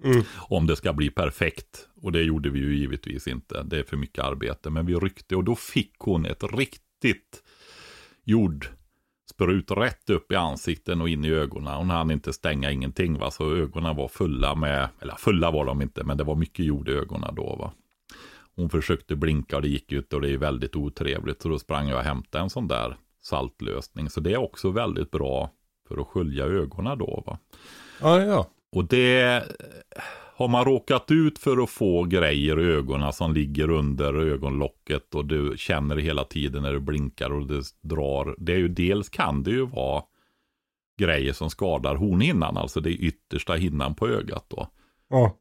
[0.04, 0.24] Mm.
[0.38, 1.88] Om det ska bli perfekt.
[2.02, 3.64] Och det gjorde vi ju givetvis inte.
[3.64, 4.70] Det är för mycket arbete.
[4.70, 7.44] Men vi ryckte och då fick hon ett riktigt
[9.40, 11.74] jordsprut rätt upp i ansikten och in i ögonen.
[11.74, 13.32] Hon hann inte stänga ingenting va.
[13.32, 16.90] Så ögonen var fulla med, eller fulla var de inte, men det var mycket jord
[16.90, 17.72] i ögonen då va.
[18.56, 21.42] Hon försökte blinka och det gick ut och det är väldigt otrevligt.
[21.42, 24.10] Så då sprang jag och hämtade en sån där saltlösning.
[24.10, 25.52] Så det är också väldigt bra
[25.88, 27.38] för att skölja ögonen då va.
[28.02, 28.48] Ja, ja.
[28.72, 29.44] Och det
[30.38, 35.26] har man råkat ut för att få grejer i ögonen som ligger under ögonlocket och
[35.26, 38.36] du känner det hela tiden när du blinkar och det drar.
[38.38, 40.04] Det är ju dels kan det ju vara
[41.00, 44.68] grejer som skadar hornhinnan, alltså det yttersta hinnan på ögat då.
[45.10, 45.38] ja.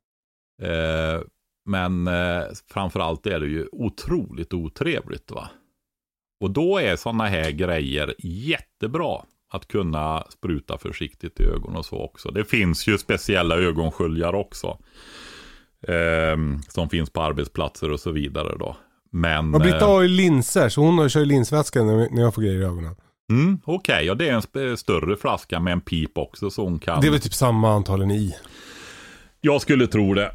[0.62, 1.20] Eh,
[1.66, 5.50] men eh, framförallt är det ju otroligt otrevligt va.
[6.40, 9.22] Och då är sådana här grejer jättebra
[9.54, 12.30] att kunna spruta försiktigt i ögonen och så också.
[12.30, 14.78] Det finns ju speciella ögonsköljar också.
[15.88, 16.36] Eh,
[16.68, 18.76] som finns på arbetsplatser och så vidare då.
[19.12, 19.54] Men...
[19.54, 22.60] Och Britta eh, har ju linser, så hon kör ju linsvätska när jag får grejer
[22.60, 22.96] i ögonen.
[23.30, 27.00] Mm, Okej, ja det är en större flaska med en pip också så hon kan.
[27.00, 28.36] Det är väl typ samma antal i.
[29.40, 30.32] Jag skulle tro det.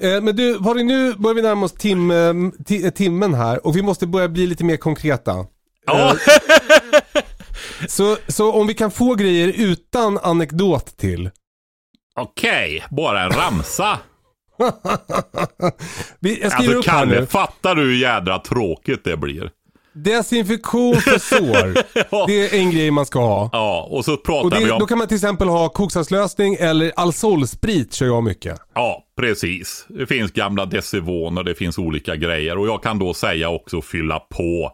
[0.00, 2.34] Eh, men du, Patrik, nu börjar vi närma oss tim, eh,
[2.66, 5.46] ti, eh, timmen här och vi måste börja bli lite mer konkreta.
[5.86, 6.16] Ja,
[7.88, 11.30] Så, så om vi kan få grejer utan anekdot till.
[12.16, 13.98] okej, bara en ramsa.
[16.20, 17.26] vi, jag skriver Alltså upp här nu.
[17.26, 19.50] fattar du hur jädra tråkigt det blir?
[19.94, 21.74] Desinfektion för sår.
[22.26, 23.50] Det är en grej man ska ha.
[23.52, 24.78] Ja, och så Och pratar vi det, om...
[24.78, 28.58] då kan man till exempel ha koksalslösning eller Alsolsprit kör jag mycket.
[28.74, 29.86] Ja, precis.
[29.88, 32.58] Det finns gamla Decivon och det finns olika grejer.
[32.58, 34.72] Och jag kan då säga också fylla på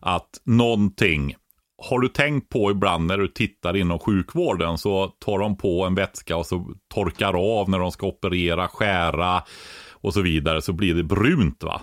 [0.00, 1.34] att någonting
[1.82, 5.94] har du tänkt på ibland när du tittar inom sjukvården så tar de på en
[5.94, 9.42] vätska och så torkar av när de ska operera, skära
[9.90, 11.82] och så vidare så blir det brunt va?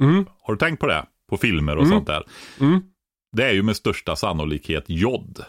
[0.00, 0.26] Mm.
[0.42, 1.06] Har du tänkt på det?
[1.30, 2.24] På filmer och sånt där.
[2.60, 2.80] Mm.
[3.36, 5.44] Det är ju med största sannolikhet jod.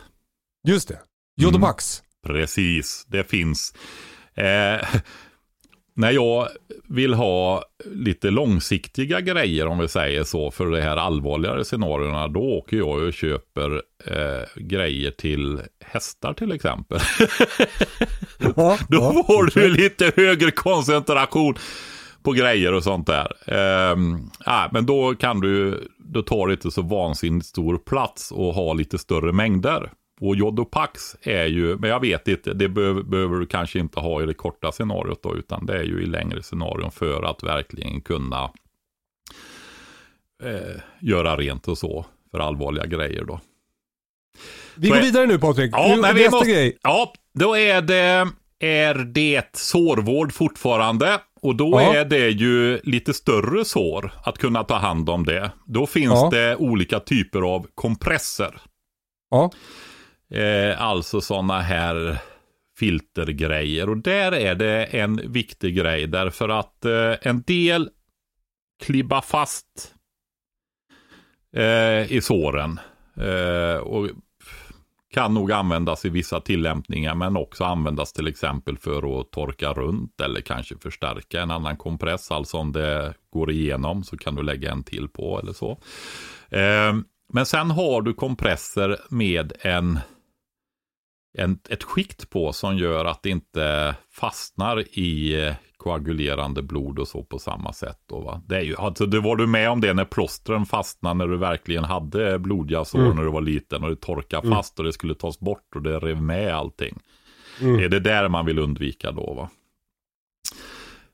[0.67, 0.99] Just det.
[1.41, 2.03] Jodopax.
[2.25, 3.75] Precis, det finns.
[4.33, 4.87] Eh,
[5.95, 6.47] när jag
[6.89, 12.39] vill ha lite långsiktiga grejer om vi säger så för det här allvarligare scenarierna då
[12.39, 16.99] åker jag och köper eh, grejer till hästar till exempel.
[18.55, 19.23] Ja, Då ja.
[19.27, 21.55] får du lite högre koncentration
[22.23, 23.27] på grejer och sånt där.
[24.45, 28.73] Ja, men då kan du, då tar det inte så vansinnigt stor plats och ha
[28.73, 29.91] lite större mängder.
[30.25, 34.23] Och Jodopax är ju, men jag vet inte, det behöver, behöver du kanske inte ha
[34.23, 38.01] i det korta scenariot då, utan det är ju i längre scenarion för att verkligen
[38.01, 38.43] kunna
[40.43, 43.39] eh, göra rent och så för allvarliga grejer då.
[44.75, 45.71] Vi Så går är- vidare nu Patrik.
[45.73, 46.77] Ja, Nu- vi måste, grej.
[46.83, 48.27] ja, då är det,
[48.59, 51.19] är det sårvård fortfarande.
[51.41, 51.95] Och då Ja.
[51.95, 55.51] är det ju lite större sår att kunna ta hand om det.
[55.65, 56.29] Då finns Ja.
[56.31, 58.61] det olika typer av kompresser.
[59.29, 59.51] Ja.
[60.33, 62.17] Eh, alltså sådana här
[62.77, 63.89] filtergrejer.
[63.89, 67.89] Och där är det en viktig grej därför att eh, en del
[68.83, 69.93] klibbar fast
[71.55, 72.79] eh, i såren.
[73.17, 74.09] Eh, och
[75.13, 80.21] kan nog användas i vissa tillämpningar men också användas till exempel för att torka runt
[80.21, 82.31] eller kanske förstärka en annan kompress.
[82.31, 85.71] Alltså om det går igenom så kan du lägga en till på eller så.
[86.49, 86.93] Eh,
[87.33, 89.99] men sen har du kompresser med en,
[91.37, 97.07] en, ett skikt på som gör att det inte fastnar i eh, koagulerande blod och
[97.07, 97.99] så på samma sätt.
[98.09, 98.41] Då, va?
[98.47, 101.37] Det, är ju, alltså, det var du med om det när plåstren fastnade när du
[101.37, 103.15] verkligen hade blodiga sår Mm.
[103.15, 105.99] när du var liten och det torkade fast och det skulle tas bort och det
[105.99, 106.99] rev med allting.
[107.61, 107.77] Mm.
[107.77, 109.49] Det är det där man vill undvika då va?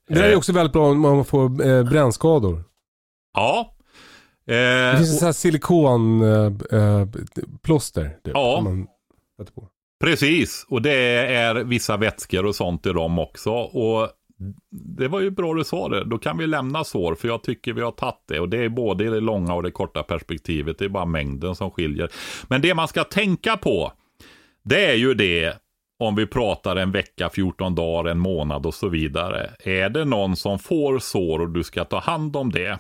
[0.09, 2.63] Det är Eh, också väldigt bra om man får eh, brännskador.
[3.33, 3.75] Ja.
[4.45, 6.77] Det Eh, finns en sån här silikonplåster.
[6.99, 7.07] Eh,
[7.61, 8.61] plåster, typ, Ja.
[8.63, 8.87] man
[9.37, 9.67] sätter på.
[9.99, 10.93] Precis, och det
[11.27, 13.51] är vissa vätskor och sånt i dem också.
[13.51, 14.09] Och
[14.71, 17.73] det var ju bra du sa det, då kan vi lämna sår, för jag tycker
[17.73, 18.39] vi har tagit det.
[18.39, 21.55] Och det är både i det långa och det korta perspektivet, det är bara mängden
[21.55, 22.09] som skiljer.
[22.47, 23.91] Men det man ska tänka på,
[24.63, 25.57] det är ju det,
[25.99, 29.51] om vi pratar en vecka, 14 dagar, en månad och så vidare.
[29.59, 32.79] Är det någon som får sår och du ska ta hand om det,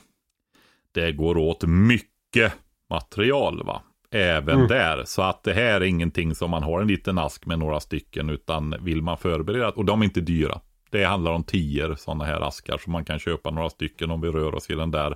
[0.91, 2.53] det går åt mycket
[2.89, 3.81] material va.
[4.11, 5.03] Även där.
[5.05, 8.29] Så att det här är ingenting som man har en liten ask med några stycken.
[8.29, 9.69] Utan vill man förbereda.
[9.69, 10.59] Och de är inte dyra.
[10.91, 12.77] Det handlar om tior sådana här askar.
[12.77, 15.15] Så man kan köpa några stycken om vi rör oss i den där.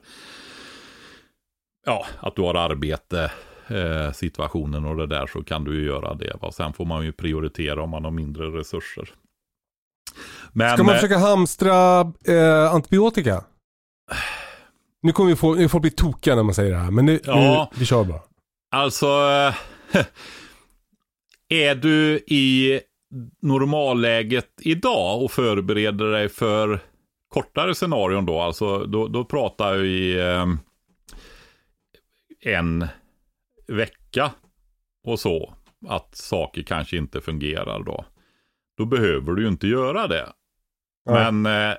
[1.86, 3.32] Ja, att du har arbete.
[3.68, 6.38] Eh, situationen och det där så kan du ju göra det.
[6.42, 6.52] Va?
[6.52, 9.10] Sen får man ju prioritera om man har mindre resurser.
[10.52, 13.44] Men, Ska man eh, försöka hamstra eh, antibiotika?
[15.02, 17.20] Nu kommer vi få, nu får bli tokiga när man säger det här, men nu,
[17.24, 17.70] Ja.
[17.74, 18.20] nu vi kör bara.
[18.74, 19.56] Alltså, eh,
[21.50, 22.82] är du i
[23.42, 26.80] normalläget idag och förbereder dig för
[27.28, 30.46] kortare scenarion då, alltså då, då pratar vi eh,
[32.42, 32.88] en
[33.68, 34.32] vecka
[35.04, 35.54] och så,
[35.88, 38.06] att saker kanske inte fungerar då.
[38.78, 40.34] Då behöver du ju inte göra det.
[41.06, 41.32] Nej.
[41.32, 41.78] Men eh,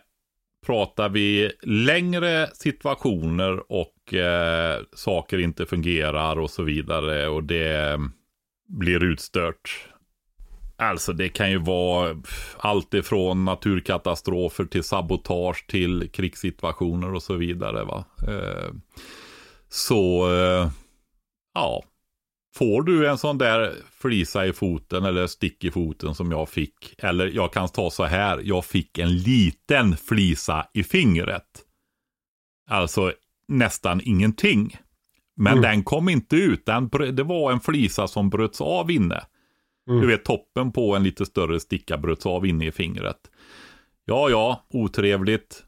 [0.67, 7.99] pratar vi längre situationer och eh, saker inte fungerar och så vidare och det eh,
[8.69, 9.89] blir utstört.
[10.77, 12.17] Alltså det kan ju vara
[12.57, 17.85] allt ifrån naturkatastrofer till sabotage till krigssituationer och så vidare.
[17.85, 18.05] Va?
[18.29, 18.73] Eh,
[19.69, 20.71] så eh,
[21.55, 21.83] ja,
[22.57, 23.75] Får du en sån där
[24.09, 26.95] flisa i foten eller stick i foten som jag fick.
[26.99, 28.41] Eller jag kan ta så här.
[28.45, 31.63] Jag fick en liten flisa i fingret.
[32.71, 33.13] Alltså
[33.49, 34.77] nästan ingenting.
[35.37, 35.63] Men Mm.
[35.63, 36.67] den kom inte ut.
[36.67, 39.25] Den, det var en flisa som bröts av inne.
[39.89, 40.01] Mm.
[40.01, 43.31] Du vet toppen på en lite större sticka bröts av inne i fingret.
[44.05, 45.65] Ja, ja, otrevligt.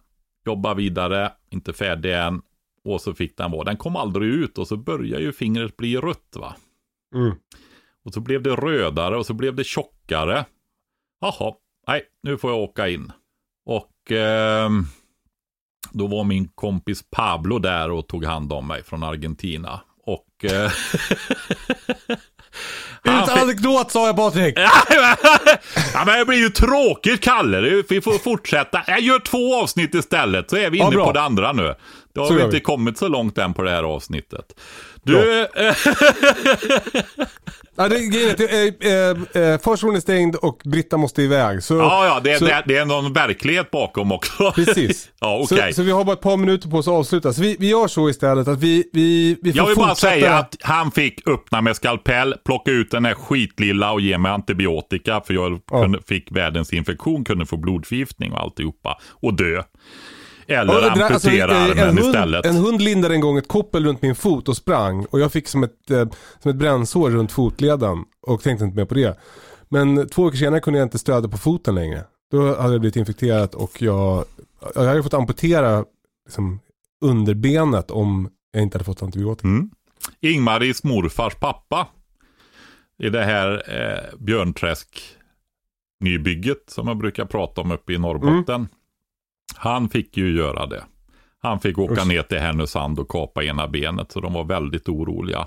[0.47, 2.43] Jobba vidare, inte färdig än.
[2.85, 3.65] Och så fick den vara.
[3.65, 6.57] Den kom aldrig ut och så började ju fingret bli rött va.
[7.15, 7.35] Mm.
[8.07, 10.45] Och så blev det rödare och så blev det tjockare.
[11.21, 11.53] Jaha,
[11.89, 13.13] nej, nu får jag åka in.
[13.67, 14.85] Och ehm,
[15.91, 19.81] då var min kompis Pablo där och tog hand om mig från Argentina.
[20.07, 20.45] Och...
[20.45, 20.73] eh,
[23.05, 24.55] Ut fick- anekdot sa jag Patrik!
[25.95, 27.83] ja, men det blir ju tråkigt Kalle.
[27.89, 28.85] Vi får fortsätta.
[28.87, 31.07] Jag gör två avsnitt istället så är vi Ja, inne bra.
[31.07, 31.75] på det andra nu.
[32.15, 34.61] Då har Så vi inte kommit så långt än på det här avsnittet.
[35.07, 35.47] Du,
[37.79, 41.63] Ja, det, grejen är eh, eh, eh, förskolan är stängd och Britta måste iväg.
[41.63, 44.53] Så, ja, ja, det, så, det, det är någon verklighet bakom också.
[44.55, 45.11] Precis.
[45.21, 45.73] ja, okej.
[45.73, 47.33] så, så vi har bara ett par minuter på oss att avsluta.
[47.33, 50.13] Så vi, vi gör så istället att vi, vi, vi får Jag vill bara fortsätta.
[50.13, 54.33] säga att han fick öppna med skalpell, plocka ut den här skitlilla och ge mig
[54.33, 55.83] antibiotika för jag Ja.
[55.83, 59.63] kunde, fick världens infektion, kunde få blodförgiftning och alltihopa och dö.
[60.49, 62.47] Eller det alltså, amputera eh, armen en, hund, istället.
[62.47, 65.05] en hund lindade en gång ett koppel runt min fot och sprang.
[65.05, 66.09] Och jag fick som ett, eh,
[66.43, 68.05] som ett brännsår runt fotleden.
[68.23, 69.19] Och tänkte inte mer på det.
[69.69, 72.05] Men två veckor senare kunde jag inte stödja på foten längre.
[72.31, 74.25] Då hade jag blivit infekterat och jag,
[74.75, 75.85] jag hade fått amputera
[76.27, 76.61] liksom,
[77.01, 79.49] underbenet om jag inte hade fått antibiotika.
[79.49, 79.71] Mm.
[80.21, 81.89] Ingmaris morfars pappa
[82.99, 85.03] i det här eh, Björnträsk
[86.01, 88.55] nybygget som jag brukar prata om uppe i Norrbotten.
[88.55, 88.69] Mm.
[89.57, 90.85] Han fick ju göra det.
[91.43, 92.07] Han fick åka Usch.
[92.07, 95.47] ner till Härnösand och kapa ena benet så de var väldigt oroliga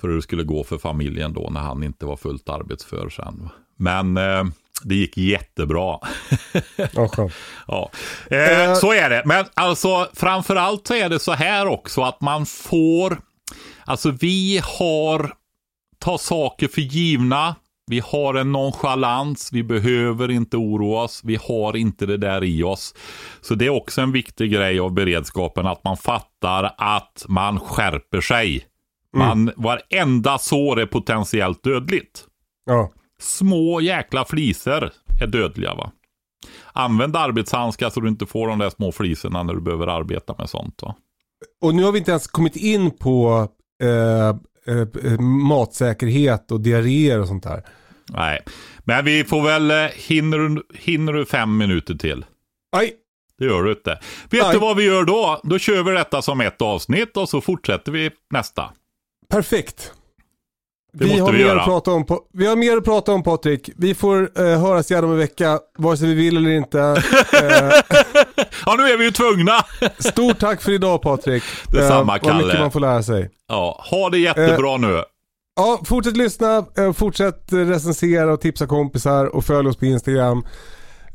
[0.00, 3.48] för hur det skulle gå för familjen då när han inte var fullt arbetsför sen.
[3.76, 4.44] Men eh,
[4.82, 5.98] det gick jättebra.
[6.92, 7.30] Ja.
[7.66, 7.90] Ja,
[8.30, 8.74] eh, Eh.
[8.74, 9.22] så är det.
[9.26, 13.20] Men alltså framförallt så är det så här också att man får,
[13.84, 15.32] alltså vi har,
[15.98, 17.54] ta saker för givna.
[17.86, 22.62] Vi har en nonchalans, vi behöver inte oroa oss, vi har inte det där i
[22.62, 22.94] oss.
[23.40, 28.20] Så det är också en viktig grej av beredskapen att man fattar att man skärper
[28.20, 28.66] sig.
[29.16, 32.24] Man, Varenda sår är potentiellt dödligt.
[32.66, 32.92] Ja.
[33.18, 35.92] Små jäkla fliser är dödliga va.
[36.72, 40.50] Använd arbetshandskar så du inte får de där små fliserna när du behöver arbeta med
[40.50, 40.94] sånt va.
[41.60, 43.48] Och nu har vi inte ens kommit in på
[43.82, 44.36] eh,
[44.68, 47.62] eh, matsäkerhet och diarréer och sånt där.
[48.08, 48.40] Nej,
[48.84, 52.24] men vi får väl, eh, hinner du, hinner du fem minuter till?
[52.76, 52.92] Nej,
[53.38, 53.98] Det gör du inte.
[54.30, 54.52] Vet Nej.
[54.52, 55.40] du vad vi gör då?
[55.44, 58.70] Då kör vi detta som ett avsnitt och så fortsätter vi nästa.
[59.30, 59.92] perfekt.
[60.92, 61.60] Det vi, har vi mer göra.
[61.60, 63.70] Att prata om, vi har mer att prata om Patrik.
[63.76, 66.78] Vi får eh, höras igen om en vecka, vare sig vi vill eller inte.
[67.42, 68.23] Eh,
[68.66, 69.52] Ja, nu är vi ju tvungna.
[69.98, 71.42] stort tack för idag Patrik.
[71.68, 72.44] Detsamma, Vad Kalle.
[72.46, 73.30] mycket man får lära sig.
[73.48, 75.02] Ja, ha det jättebra nu.
[75.56, 80.44] Ja, fortsätt lyssna, eh, fortsätt eh, recensera och tipsa kompisar och följ oss på Instagram.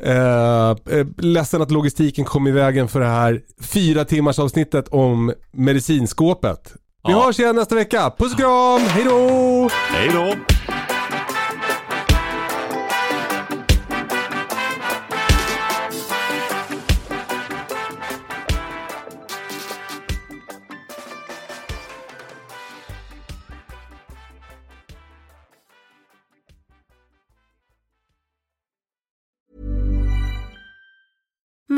[0.03, 3.41] Eh, eh, ledsen att logistiken kom i vägen för det här
[3.73, 6.73] fyra timmars avsnittet om medicinskåpet.
[7.07, 7.25] Vi Ja.
[7.25, 8.11] hörs igen nästa vecka.
[8.17, 9.69] Puss och kram, hej då!
[9.91, 10.33] Hej då.